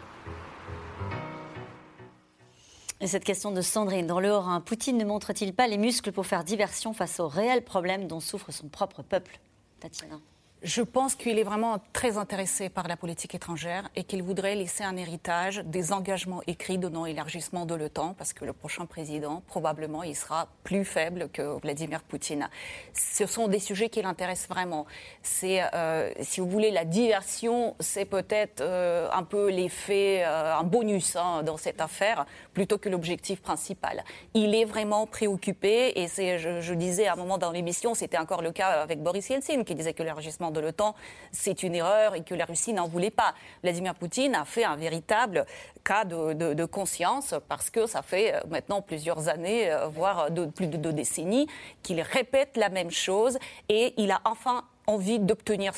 [3.00, 6.24] Et cette question de Sandrine, dans le Haut-Rhin, Poutine ne montre-t-il pas les muscles pour
[6.24, 9.40] faire diversion face aux réels problèmes dont souffre son propre peuple?
[9.80, 10.20] Tatiana
[10.62, 14.84] je pense qu'il est vraiment très intéressé par la politique étrangère et qu'il voudrait laisser
[14.84, 20.04] un héritage des engagements écrits de non-élargissement de l'OTAN, parce que le prochain président, probablement,
[20.04, 22.48] il sera plus faible que Vladimir Poutine.
[22.94, 24.86] Ce sont des sujets qui l'intéressent vraiment.
[25.22, 30.64] C'est, euh, si vous voulez, la diversion, c'est peut-être euh, un peu l'effet, euh, un
[30.64, 34.04] bonus hein, dans cette affaire, plutôt que l'objectif principal.
[34.34, 38.18] Il est vraiment préoccupé, et c'est, je, je disais à un moment dans l'émission, c'était
[38.18, 40.94] encore le cas avec Boris Yeltsin, qui disait que l'élargissement de l'OTAN,
[41.30, 43.34] c'est une erreur et que la Russie n'en voulait pas.
[43.62, 45.46] Vladimir Poutine a fait un véritable
[45.84, 50.76] cas de, conscience parce que ça fait euh, maintenant plusieurs années, euh, voire plus de
[50.76, 51.48] deux décennies,
[51.82, 53.38] qu'il répète la même chose
[53.68, 55.72] et il a enfin envie d'obtenir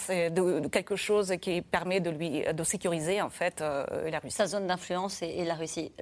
[0.73, 4.37] quelque chose qui permet de lui de sécuriser en fait euh, la Russie.
[4.37, 5.93] Sa zone d'influence et, la Russie.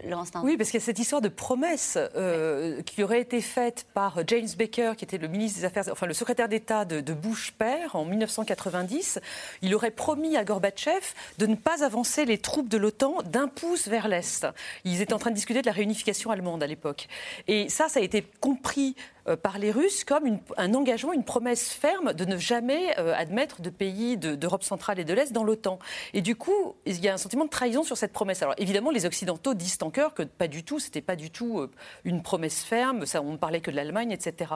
[0.42, 4.20] Oui, parce qu'il y a cette histoire de promesse euh, qui aurait été faite par
[4.26, 7.96] James Baker, qui était le ministre des Affaires, enfin le secrétaire d'État de, Bush père
[7.96, 9.20] en 1990.
[9.62, 11.02] Il aurait promis à Gorbatchev
[11.38, 14.46] de ne pas avancer les troupes de l'OTAN d'un pouce vers l'est.
[14.84, 17.08] Ils étaient en train de discuter de la réunification allemande à l'époque.
[17.48, 18.94] Et ça, ça a été compris
[19.42, 23.70] par les Russes comme un engagement, une promesse ferme de ne jamais euh, admettre de
[23.70, 25.78] pays d'Europe centrale et de l'Est dans l'OTAN.
[26.12, 28.42] Et du coup, il y a un sentiment de trahison sur cette promesse.
[28.42, 31.60] Alors évidemment, les Occidentaux disent en cœur que pas du tout, c'était pas du tout
[31.60, 31.70] euh,
[32.04, 34.52] une promesse ferme, on ne parlait que de l'Allemagne, etc.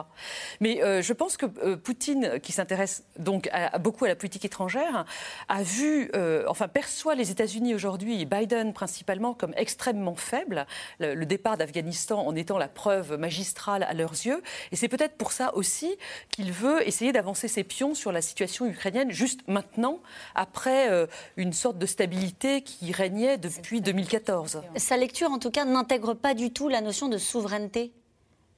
[0.59, 1.45] Mais je pense que
[1.75, 3.49] Poutine, qui s'intéresse donc
[3.79, 5.05] beaucoup à la politique étrangère,
[5.47, 6.11] a vu,
[6.47, 10.65] enfin perçoit les États-Unis aujourd'hui, et Biden principalement, comme extrêmement faibles.
[10.99, 14.41] le départ d'Afghanistan en étant la preuve magistrale à leurs yeux.
[14.71, 15.95] Et c'est peut-être pour ça aussi
[16.29, 19.99] qu'il veut essayer d'avancer ses pions sur la situation ukrainienne juste maintenant,
[20.35, 24.61] après euh, une sorte de stabilité qui régnait depuis 2014.
[24.75, 27.93] Sa lecture, en tout cas, n'intègre pas du tout la notion de souveraineté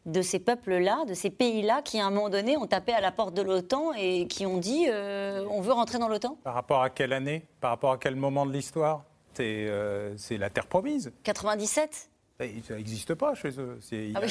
[0.06, 3.12] de ces peuples-là, de ces pays-là, qui à un moment donné ont tapé à la
[3.12, 6.38] porte de l'OTAN et qui ont dit euh, on veut rentrer dans l'OTAN.
[6.43, 7.45] Par rapport à quelle année?
[7.62, 9.04] Par rapport à quel moment de l'histoire?
[9.34, 11.12] C'est euh, la terre promise.
[11.24, 12.10] 97
[12.40, 13.78] ça n'existe pas chez eux.
[13.82, 14.22] C'est ah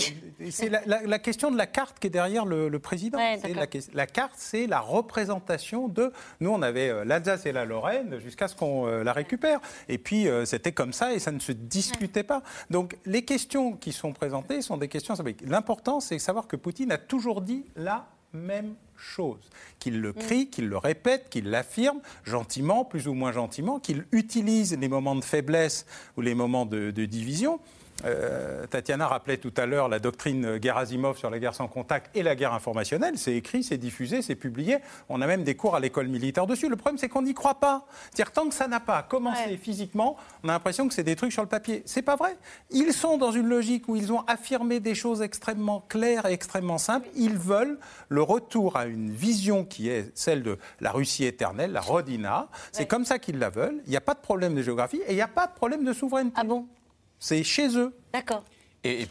[1.04, 3.18] la, question de la carte qui est derrière le, président.
[3.18, 6.10] la, carte, c'est la représentation de.
[6.40, 9.60] Nous, on avait euh, l'Alsace et la Lorraine jusqu'à ce qu'on euh, la récupère.
[9.90, 12.42] Et puis, euh, c'était comme ça et ça ne se discutait pas.
[12.70, 15.14] Donc, les questions qui sont présentées sont des questions.
[15.44, 19.50] L'important, c'est de savoir que Poutine a toujours dit la même chose.
[19.78, 20.50] Qu'il le crie, mm.
[20.50, 25.24] qu'il le répète, qu'il l'affirme, gentiment, plus ou moins gentiment, qu'il utilise les moments de
[25.24, 25.84] faiblesse
[26.16, 27.60] ou les moments de division.
[28.04, 32.22] Euh, Tatiana rappelait tout à l'heure la doctrine Gerasimov sur la guerre sans contact et
[32.22, 33.18] la guerre informationnelle.
[33.18, 34.78] C'est écrit, c'est diffusé, c'est publié.
[35.08, 36.68] On a même des cours à l'école militaire dessus.
[36.68, 37.86] Le problème, c'est qu'on n'y croit pas.
[38.12, 41.32] C'est-à-dire, tant que ça n'a pas commencé physiquement, on a l'impression que c'est des trucs
[41.32, 41.82] sur le papier.
[41.86, 42.36] C'est pas vrai.
[42.70, 46.78] Ils sont dans une logique où ils ont affirmé des choses extrêmement claires et extrêmement
[46.78, 47.08] simples.
[47.16, 47.78] Ils veulent
[48.08, 52.48] le retour à une vision qui est celle de la Russie éternelle, la Rodina.
[52.72, 53.80] C'est comme ça qu'ils la veulent.
[53.86, 55.84] Il n'y a pas de problème de géographie et il n'y a pas de problème
[55.84, 56.34] de souveraineté.
[56.36, 56.66] Ah bon?
[57.18, 57.94] C'est chez eux.
[58.12, 58.44] D'accord.
[58.84, 59.06] Et,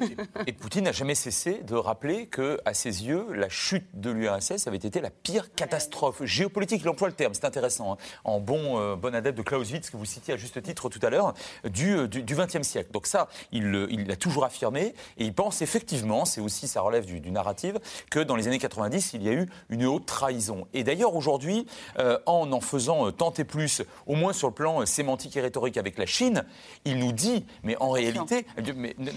[0.54, 4.78] Poutine n'a jamais cessé de rappeler que, à ses yeux, la chute de l'URSS avait
[4.78, 6.82] été la pire catastrophe géopolitique.
[6.84, 9.98] Il emploie le terme, c'est intéressant, hein, en bon, euh, bon adepte de Clausewitz, que
[9.98, 11.34] vous citiez à juste titre tout à l'heure,
[11.66, 12.92] du XXe euh, siècle.
[12.92, 13.72] Donc ça, il
[14.08, 18.38] l'a toujours affirmé, et il pense effectivement, c'est aussi, ça relève du, narrative, que dans
[18.38, 20.66] les années 90, il y a eu une haute trahison.
[20.74, 21.68] Et d'ailleurs, aujourd'hui,
[22.00, 25.78] euh, en en faisant tant et plus, au moins sur le plan sémantique et rhétorique
[25.78, 26.46] avec la Chine,
[26.86, 28.46] il nous dit, mais en réalité,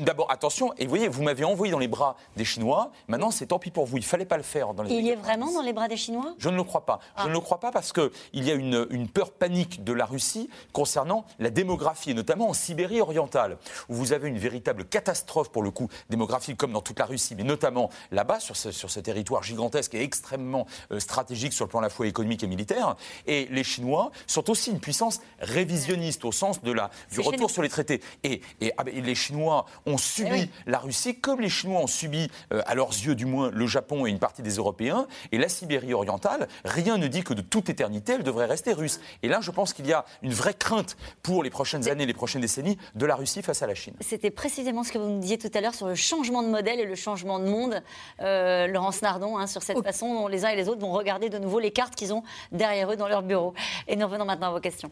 [0.01, 3.47] d'abord, attention, et vous voyez, vous m'avez envoyé dans les bras des Chinois, maintenant c'est
[3.47, 5.53] tant pis pour vous, il ne fallait pas le faire dans les Il est vraiment
[5.53, 6.35] dans les bras des Chinois?
[6.39, 6.99] Je ne le crois pas.
[7.19, 7.29] Je ah.
[7.29, 10.49] ne le crois pas parce qu'il y a une, une, peur panique de la Russie
[10.73, 13.59] concernant la démographie, et notamment en Sibérie orientale,
[13.91, 17.35] où vous avez une véritable catastrophe pour le coup démographique, comme dans toute la Russie,
[17.35, 21.69] mais notamment là-bas, sur ce, sur ce territoire gigantesque et extrêmement euh, stratégique sur le
[21.69, 22.97] plan à la fois économique et militaire.
[23.27, 27.61] Et les Chinois sont aussi une puissance révisionniste au sens de la, du retour sur
[27.61, 28.01] les traités.
[28.25, 29.99] Et, et, ah les Chinois ont
[30.31, 33.67] subi la Russie, comme les Chinois ont subi, euh, à leurs yeux du moins, le
[33.67, 37.43] Japon et une partie des Européens, et la Sibérie orientale, rien ne dit que de
[37.43, 39.01] toute éternité, elle devrait rester russe.
[39.23, 42.15] Et là, je pense qu'il y a une vraie crainte pour les prochaines années, les
[42.15, 43.95] prochaines décennies, de la Russie face à la Chine.
[44.01, 46.81] C'était précisément ce que vous nous disiez tout à l'heure sur le changement de modèle
[46.81, 47.83] et le changement de monde,
[48.21, 51.29] euh, Laurence Nardon, hein, sur cette façon dont les uns et les autres vont regarder
[51.29, 52.23] de nouveau les cartes qu'ils ont
[52.53, 53.55] derrière eux dans leur bureau.
[53.89, 54.91] Et nous revenons maintenant à vos questions.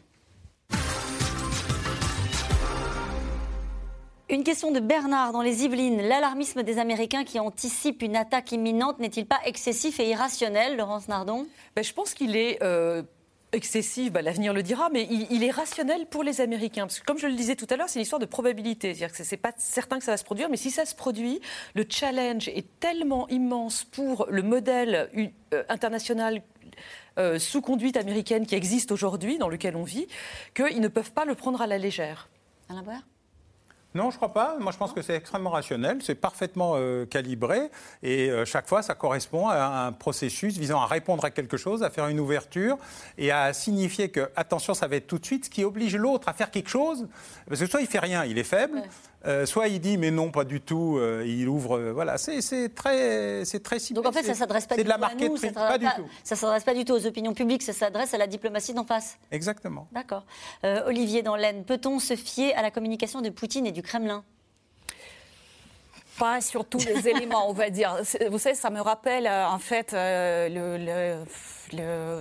[4.31, 6.03] Une question de Bernard dans les Yvelines.
[6.03, 11.47] L'alarmisme des Américains qui anticipent une attaque imminente n'est-il pas excessif et irrationnel, Laurence Nardon?
[11.75, 12.63] Ben, Je pense qu'il est.
[12.63, 13.03] Euh,
[13.53, 16.83] excessif, ben, l'avenir le dira, mais il, est rationnel pour les Américains.
[16.83, 18.95] Parce que comme je le disais tout à l'heure, c'est une histoire de probabilité.
[18.95, 20.95] C'est-à-dire que ce n'est pas certain que ça va se produire, mais si ça se
[20.95, 21.41] produit,
[21.75, 26.43] le challenge est tellement immense pour le modèle euh, international
[27.19, 30.07] euh, sous conduite américaine qui existe aujourd'hui, dans lequel on vit,
[30.55, 32.29] qu'ils ne peuvent pas le prendre à la légère.
[32.69, 33.01] Alain Boer
[33.95, 34.57] non, je crois pas.
[34.61, 37.71] Moi, je pense que c'est extrêmement rationnel, c'est parfaitement euh, calibré,
[38.03, 41.83] et euh, chaque fois, ça correspond à un processus visant à répondre à quelque chose,
[41.83, 42.77] à faire une ouverture,
[43.17, 46.29] et à signifier que, attention, ça va être tout de suite, ce qui oblige l'autre
[46.29, 47.09] à faire quelque chose,
[47.49, 48.83] parce que soit il fait rien, il est faible,
[49.27, 52.41] euh, soit il dit mais non pas du tout, euh, il ouvre, euh, voilà, c'est
[52.75, 55.79] très c'est très Donc en fait ça s'adresse pas, du, tout à nous, ça pas,
[55.79, 56.07] du tout.
[56.23, 59.19] Ça s'adresse pas du tout aux opinions publiques, ça s'adresse à la diplomatie d'en face.
[59.33, 59.89] Exactement.
[59.93, 60.25] D'accord.
[60.87, 64.23] Olivier dans l'Aisne, peut-on se fier à la communication de Poutine et du Kremlin?
[66.19, 67.97] Pas sur tous les éléments, on va dire.
[68.31, 71.25] Vous savez, ça me rappelle en fait le le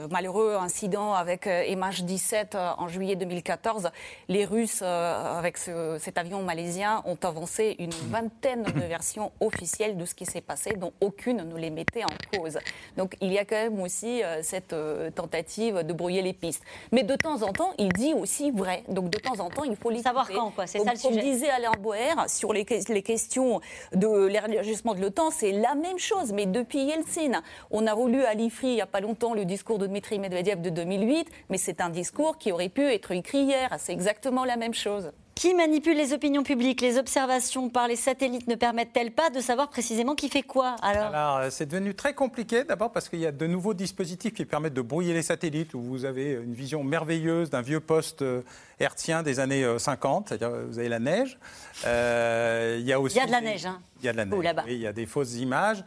[0.09, 3.89] malheureux incident avec euh, MH17 euh, en juillet 2014,
[4.27, 10.05] les Russes, euh, avec cet avion malaisien, ont avancé une vingtaine de versions officielles de
[10.05, 12.59] ce qui s'est passé, dont aucune ne les mettait en cause.
[12.97, 14.75] Donc il y a quand même aussi cette
[15.15, 16.63] tentative de brouiller les pistes.
[16.91, 18.83] Mais de temps en temps, il dit aussi vrai.
[18.87, 20.67] Donc de temps en temps, il faut les savoir quand, quoi.
[20.67, 21.09] C'est ça le sujet.
[21.09, 23.61] Comme disait Alain Boer sur les, les questions
[23.93, 26.31] de l'élargissement de l'OTAN, c'est la même chose.
[26.33, 27.41] Mais depuis Yeltsin,
[27.71, 30.61] on a relu à l'IFRI il n'y a pas longtemps le discours de Dmitri Medvedev
[30.61, 33.73] de 2008, mais c'est un discours qui aurait pu être écrit hier.
[33.77, 35.11] C'est exactement la même chose.
[35.37, 36.81] Qui manipule les opinions publiques?
[36.81, 41.37] Les observations par les satellites ne permettent-elles pas de savoir précisément qui fait quoi Alors,
[41.37, 44.73] euh, c'est devenu très compliqué, d'abord parce qu'il y a de nouveaux dispositifs qui permettent
[44.73, 48.41] de brouiller les satellites, où vous avez une vision merveilleuse d'un vieux poste euh,
[48.79, 51.37] hertzien des années 50, euh, c'est-à-dire vous avez la neige.
[51.83, 53.17] il y a aussi.
[53.17, 54.39] Il y a de la neige, hein il y a de la neige.
[54.65, 55.83] Oui, il y a des fausses images.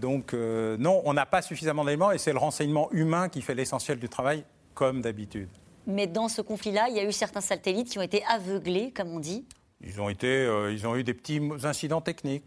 [0.00, 3.98] donc, non, on n'a pas suffisamment d'éléments et c'est le renseignement humain qui fait l'essentiel
[3.98, 4.44] du travail,
[4.74, 5.48] comme d'habitude.
[5.86, 9.08] Mais dans ce conflit-là, il y a eu certains satellites qui ont été aveuglés, comme
[9.08, 9.44] on dit.
[9.84, 12.46] Ils ont, été, euh, ils ont eu des petits incidents techniques,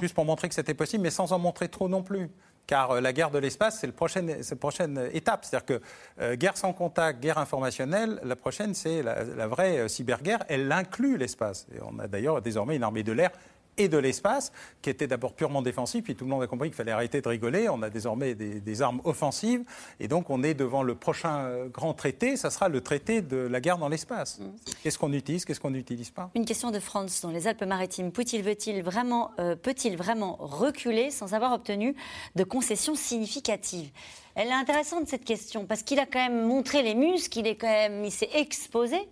[0.00, 2.30] juste pour montrer que c'était possible, mais sans en montrer trop non plus.
[2.68, 5.44] Car euh, la guerre de l'espace, c'est la prochaine, prochaine étape.
[5.44, 5.80] C'est-à-dire que
[6.20, 10.44] euh, guerre sans contact, guerre informationnelle, la prochaine, c'est la, la, vraie cyberguerre.
[10.48, 11.66] Elle inclut l'espace.
[11.74, 13.30] Et on a d'ailleurs désormais une armée de l'air
[13.78, 14.52] et de l'espace,
[14.82, 17.28] qui était d'abord purement défensif, puis tout le monde a compris qu'il fallait arrêter de
[17.28, 17.68] rigoler.
[17.68, 19.64] On a désormais des, armes offensives,
[20.00, 23.36] et donc on est devant le prochain euh, grand traité, ça sera le traité de
[23.36, 24.38] la guerre dans l'espace.
[24.38, 24.44] Mm.
[24.82, 26.30] Qu'est-ce qu'on utilise, qu'est-ce qu'on n'utilise pas?
[26.34, 28.12] Une question de France dans les Alpes-Maritimes.
[28.12, 31.94] Peut-il veut-il vraiment, euh, peut-il vraiment reculer sans avoir obtenu
[32.34, 33.90] de concessions significatives?
[34.34, 37.56] Elle est intéressante cette question parce qu'il a quand même montré les muscles, il est
[37.56, 39.08] quand même, il s'est exposé.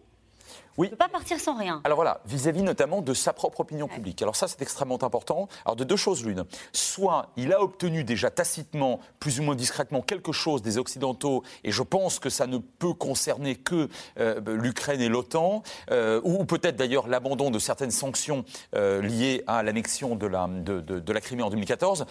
[0.77, 0.89] Oui.
[0.89, 1.81] ne peut pas partir sans rien.
[1.85, 4.20] Alors voilà, vis-à-vis notamment de sa propre opinion publique.
[4.22, 5.49] Alors ça, c'est extrêmement important.
[5.64, 6.45] Alors de deux choses l'une.
[6.72, 11.70] Soit il a obtenu déjà tacitement, plus ou moins discrètement, quelque chose des Occidentaux, et
[11.70, 16.77] je pense que ça ne peut concerner que euh, l'Ukraine et l'OTAN, euh, ou peut-être
[16.77, 18.45] d'ailleurs l'abandon de certaines sanctions
[18.75, 22.07] euh, liées à l'annexion de la, de, de, la Crimée en 2014,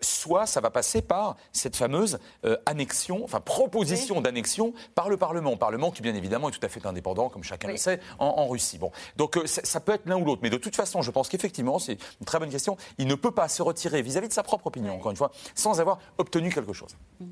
[0.00, 2.18] soit ça va passer par cette fameuse
[2.64, 5.56] annexion, enfin proposition d'annexion par le Parlement.
[5.56, 8.78] Parlement qui, bien évidemment, est tout à fait indépendant, comme chacun le sait en, Russie.
[8.78, 8.90] Bon.
[9.16, 10.40] Donc euh, ça, peut être l'un ou l'autre.
[10.42, 12.76] Mais de toute façon, je pense qu'effectivement, c'est une très bonne question.
[12.98, 15.80] Il ne peut pas se retirer vis-à-vis de sa propre opinion, encore une fois, sans
[15.80, 16.96] avoir obtenu quelque chose.
[17.20, 17.26] Mm.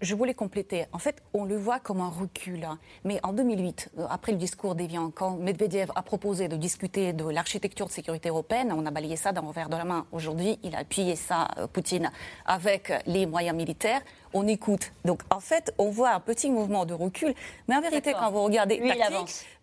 [0.00, 0.86] Je, voulais compléter.
[0.92, 2.64] En fait, on le voit comme un recul.
[2.64, 2.78] Hein.
[3.04, 7.24] Mais en 2008, euh, après le discours d'Evian, quand Medvedev a proposé de discuter de
[7.24, 10.06] l'architecture de sécurité européenne, on a balayé ça d'un revers de la main.
[10.12, 12.10] Aujourd'hui, il a appuyé ça, euh, Poutine,
[12.46, 14.02] avec les moyens militaires
[14.32, 14.92] on écoute.
[15.04, 17.34] Donc en fait, on voit un petit mouvement de recul,
[17.66, 18.80] mais en vérité, quand vous regardez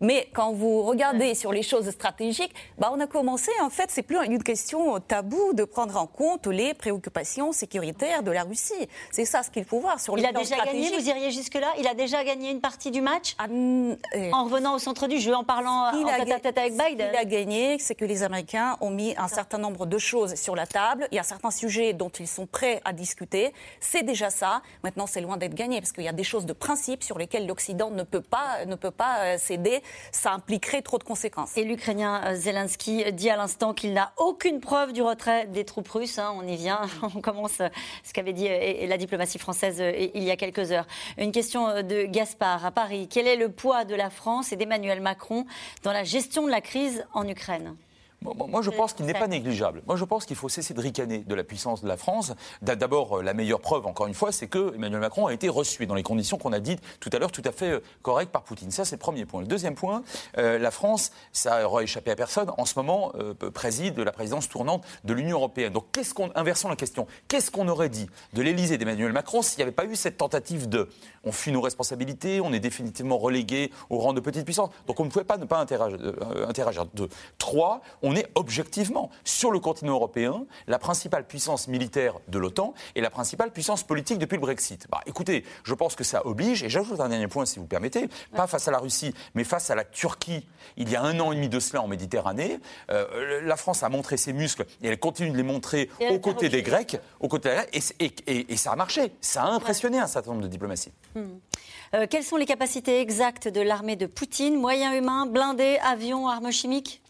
[0.00, 4.02] mais quand vous regardez sur les choses stratégiques, bah, on a commencé, en fait, c'est
[4.02, 8.88] plus une question tabou de prendre en compte les préoccupations sécuritaires de la Russie.
[9.10, 11.72] C'est ça ce qu'il faut voir sur Il a déjà gagné, vous iriez jusque-là?
[11.78, 13.34] Il a déjà gagné une partie du match?
[13.38, 13.96] Ah, euh,
[14.32, 17.16] En revenant au centre du jeu, en parlant en tête à tête avec Biden Il
[17.16, 20.66] a gagné, c'est que les Américains ont mis un certain nombre de choses sur la
[20.66, 21.08] table.
[21.12, 23.52] Il y a certains sujets dont ils sont prêts à discuter.
[23.80, 24.55] C'est déjà ça.
[24.84, 27.46] Maintenant, c'est loin d'être gagné parce qu'il y a des choses de principe sur lesquelles
[27.46, 29.82] l'Occident ne peut pas, ne peut pas euh, céder.
[30.12, 31.56] Ça impliquerait trop de conséquences.
[31.56, 35.88] Et l'Ukrainien euh, Zelensky dit à l'instant qu'il n'a aucune preuve du retrait des troupes
[35.88, 36.18] russes.
[36.18, 36.32] Hein.
[36.36, 36.82] on y vient.
[37.02, 37.68] On commence euh,
[38.04, 38.48] ce qu'avait dit
[38.86, 39.82] la diplomatie française
[40.14, 40.86] il y a quelques heures.
[41.18, 43.08] Une question de Gaspard à Paris.
[43.10, 45.46] Quel est le poids de la France et d'Emmanuel Macron
[45.82, 47.76] dans la gestion de la crise en Ukraine?
[48.22, 49.82] Moi, je pense qu'il n'est pas négligeable.
[49.86, 52.32] Moi, je pense qu'il faut cesser de ricaner de la puissance de la France.
[52.62, 55.86] D'abord, euh, la meilleure preuve, encore une fois, c'est que Emmanuel Macron a été reçu
[55.86, 58.42] dans les conditions qu'on a dites tout à l'heure, tout à fait euh, correctes par
[58.42, 58.70] Poutine.
[58.70, 59.40] Ça, c'est le premier point.
[59.40, 60.02] Le deuxième point,
[60.38, 63.12] euh, la France, ça n'aura échappé à personne, en ce moment
[63.54, 65.72] préside la présidence tournante de l'Union européenne.
[65.72, 69.58] Donc, qu'est-ce qu'on, inversons la question, qu'est-ce qu'on aurait dit de l'Élysée d'Emmanuel Macron s'il
[69.58, 70.88] n'y avait pas eu cette tentative de,
[71.24, 74.70] on fuit nos responsabilités, on est définitivement relégué au rang de petite puissance.
[74.86, 75.98] Donc, on ne pouvait pas ne pas interagir.
[76.48, 76.86] interagir.
[76.94, 77.08] Deux.
[77.38, 83.00] Trois, on est objectivement, sur le continent européen, la principale puissance militaire de l'OTAN et
[83.00, 84.86] la principale puissance politique depuis le Brexit.
[84.90, 88.08] Bah, écoutez, je pense que ça oblige, et j'ajoute un dernier point si vous permettez,
[88.34, 90.46] pas face à la Russie, mais face à la Turquie,
[90.76, 92.58] il y a un an et demi de cela en Méditerranée,
[92.90, 96.48] euh, la France a montré ses muscles et elle continue de les montrer aux côtés
[96.48, 99.12] des Grecs, aux côtés des et, et, ça a marché.
[99.20, 100.92] Ça a impressionné un certain nombre de diplomaties.
[101.14, 101.38] Hmm.
[101.94, 104.58] Euh, quelles sont les capacités exactes de l'armée de Poutine?
[104.58, 107.02] Moyens humains, blindés, avions, armes chimiques?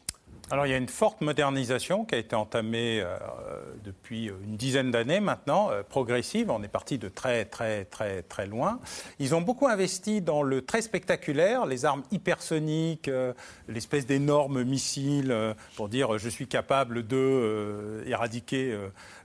[0.50, 3.16] Alors il y a une forte modernisation qui a été entamée euh,
[3.84, 6.50] depuis une dizaine d'années maintenant, euh, progressive.
[6.50, 8.78] On est parti de très très très très loin.
[9.18, 13.32] Ils ont beaucoup investi dans le très spectaculaire, les armes hypersoniques, euh,
[13.66, 15.34] l'espèce d'énormes missiles
[15.74, 18.76] pour dire je suis capable de éradiquer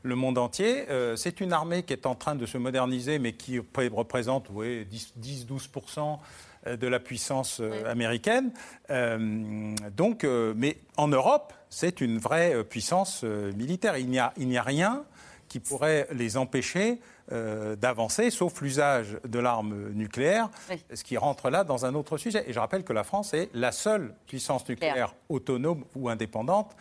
[0.03, 0.86] le monde entier.
[1.15, 4.88] C'est une armée qui est en train de se moderniser, mais qui représente oui,
[5.22, 6.17] 10-12 euh,
[6.66, 8.51] de la puissance euh, américaine.
[8.89, 10.24] Euh, donc,
[10.55, 13.97] mais en Europe, c'est une vraie puissance militaire.
[13.97, 15.03] Il n'y a, il a rien
[15.47, 16.99] qui pourrait les empêcher
[17.30, 20.49] d'avancer, sauf l'usage de l'arme nucléaire,
[20.93, 22.43] ce qui rentre là dans un autre sujet.
[22.47, 26.76] Et je rappelle que la France est la seule puissance nucléaire autonome ou indépendante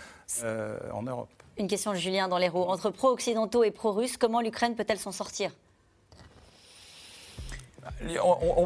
[0.92, 1.30] en Europe.
[1.56, 2.62] Une question de Julien dans les roues.
[2.62, 5.52] Entre pro-occidentaux et pro-russes, comment l'Ukraine peut-elle s'en sortir?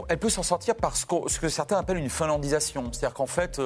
[0.09, 2.91] Elle peut s'en sortir par ce que, certains appellent une finlandisation.
[2.93, 3.61] C'est-à-dire qu'en fait,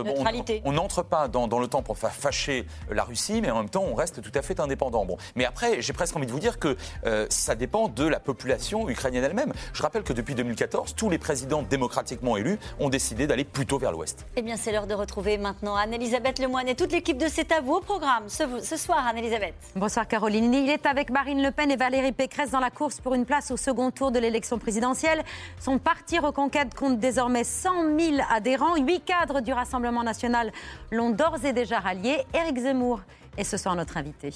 [0.64, 3.84] on n'entre pas dans, le temps pour faire fâcher la Russie, mais en même temps,
[3.84, 5.04] on reste tout à fait indépendant.
[5.04, 5.16] Bon.
[5.34, 6.76] Mais après, j'ai presque envie de vous dire que
[7.06, 9.52] euh, ça dépend de la population ukrainienne elle-même.
[9.72, 13.92] Je rappelle que depuis 2014, tous les présidents démocratiquement élus ont décidé d'aller plutôt vers
[13.92, 14.26] l'Ouest.
[14.36, 17.60] Eh bien, c'est l'heure de retrouver maintenant Anne-Elisabeth Lemoine et toute l'équipe de C'est à
[17.60, 19.54] vous au programme ce, ce soir, Anne-Elisabeth.
[19.76, 20.52] Bonsoir, Caroline.
[20.54, 23.50] Il est avec Marine Le Pen et Valérie Pécresse dans la course pour une place
[23.50, 25.22] au second tour de l'élection présidentielle.
[25.60, 28.76] Son parti Reconquête compte désormais 100 000 adhérents.
[28.76, 30.52] Huit cadres du Rassemblement national
[30.90, 32.24] l'ont d'ores et déjà rallié.
[32.34, 33.00] Éric Zemmour
[33.36, 34.32] est ce soir notre invité.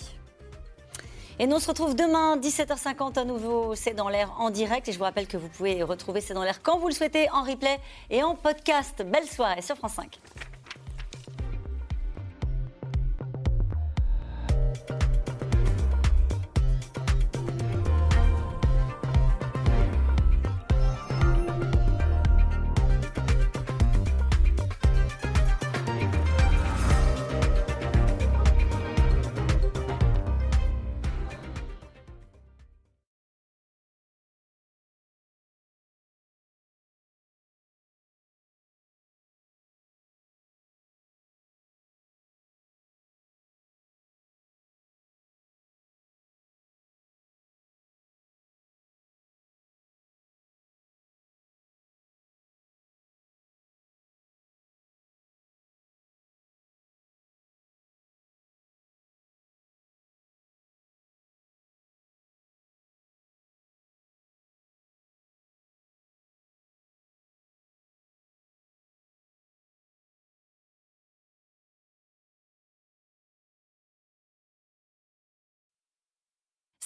[1.39, 4.89] Et nous on se retrouve demain, 17h50, à nouveau C'est dans l'air en direct.
[4.89, 7.29] Et je vous rappelle que vous pouvez retrouver C'est dans l'air quand vous le souhaitez,
[7.31, 7.79] en replay
[8.11, 9.03] et en podcast.
[9.05, 10.21] Belle soirée sur France 5.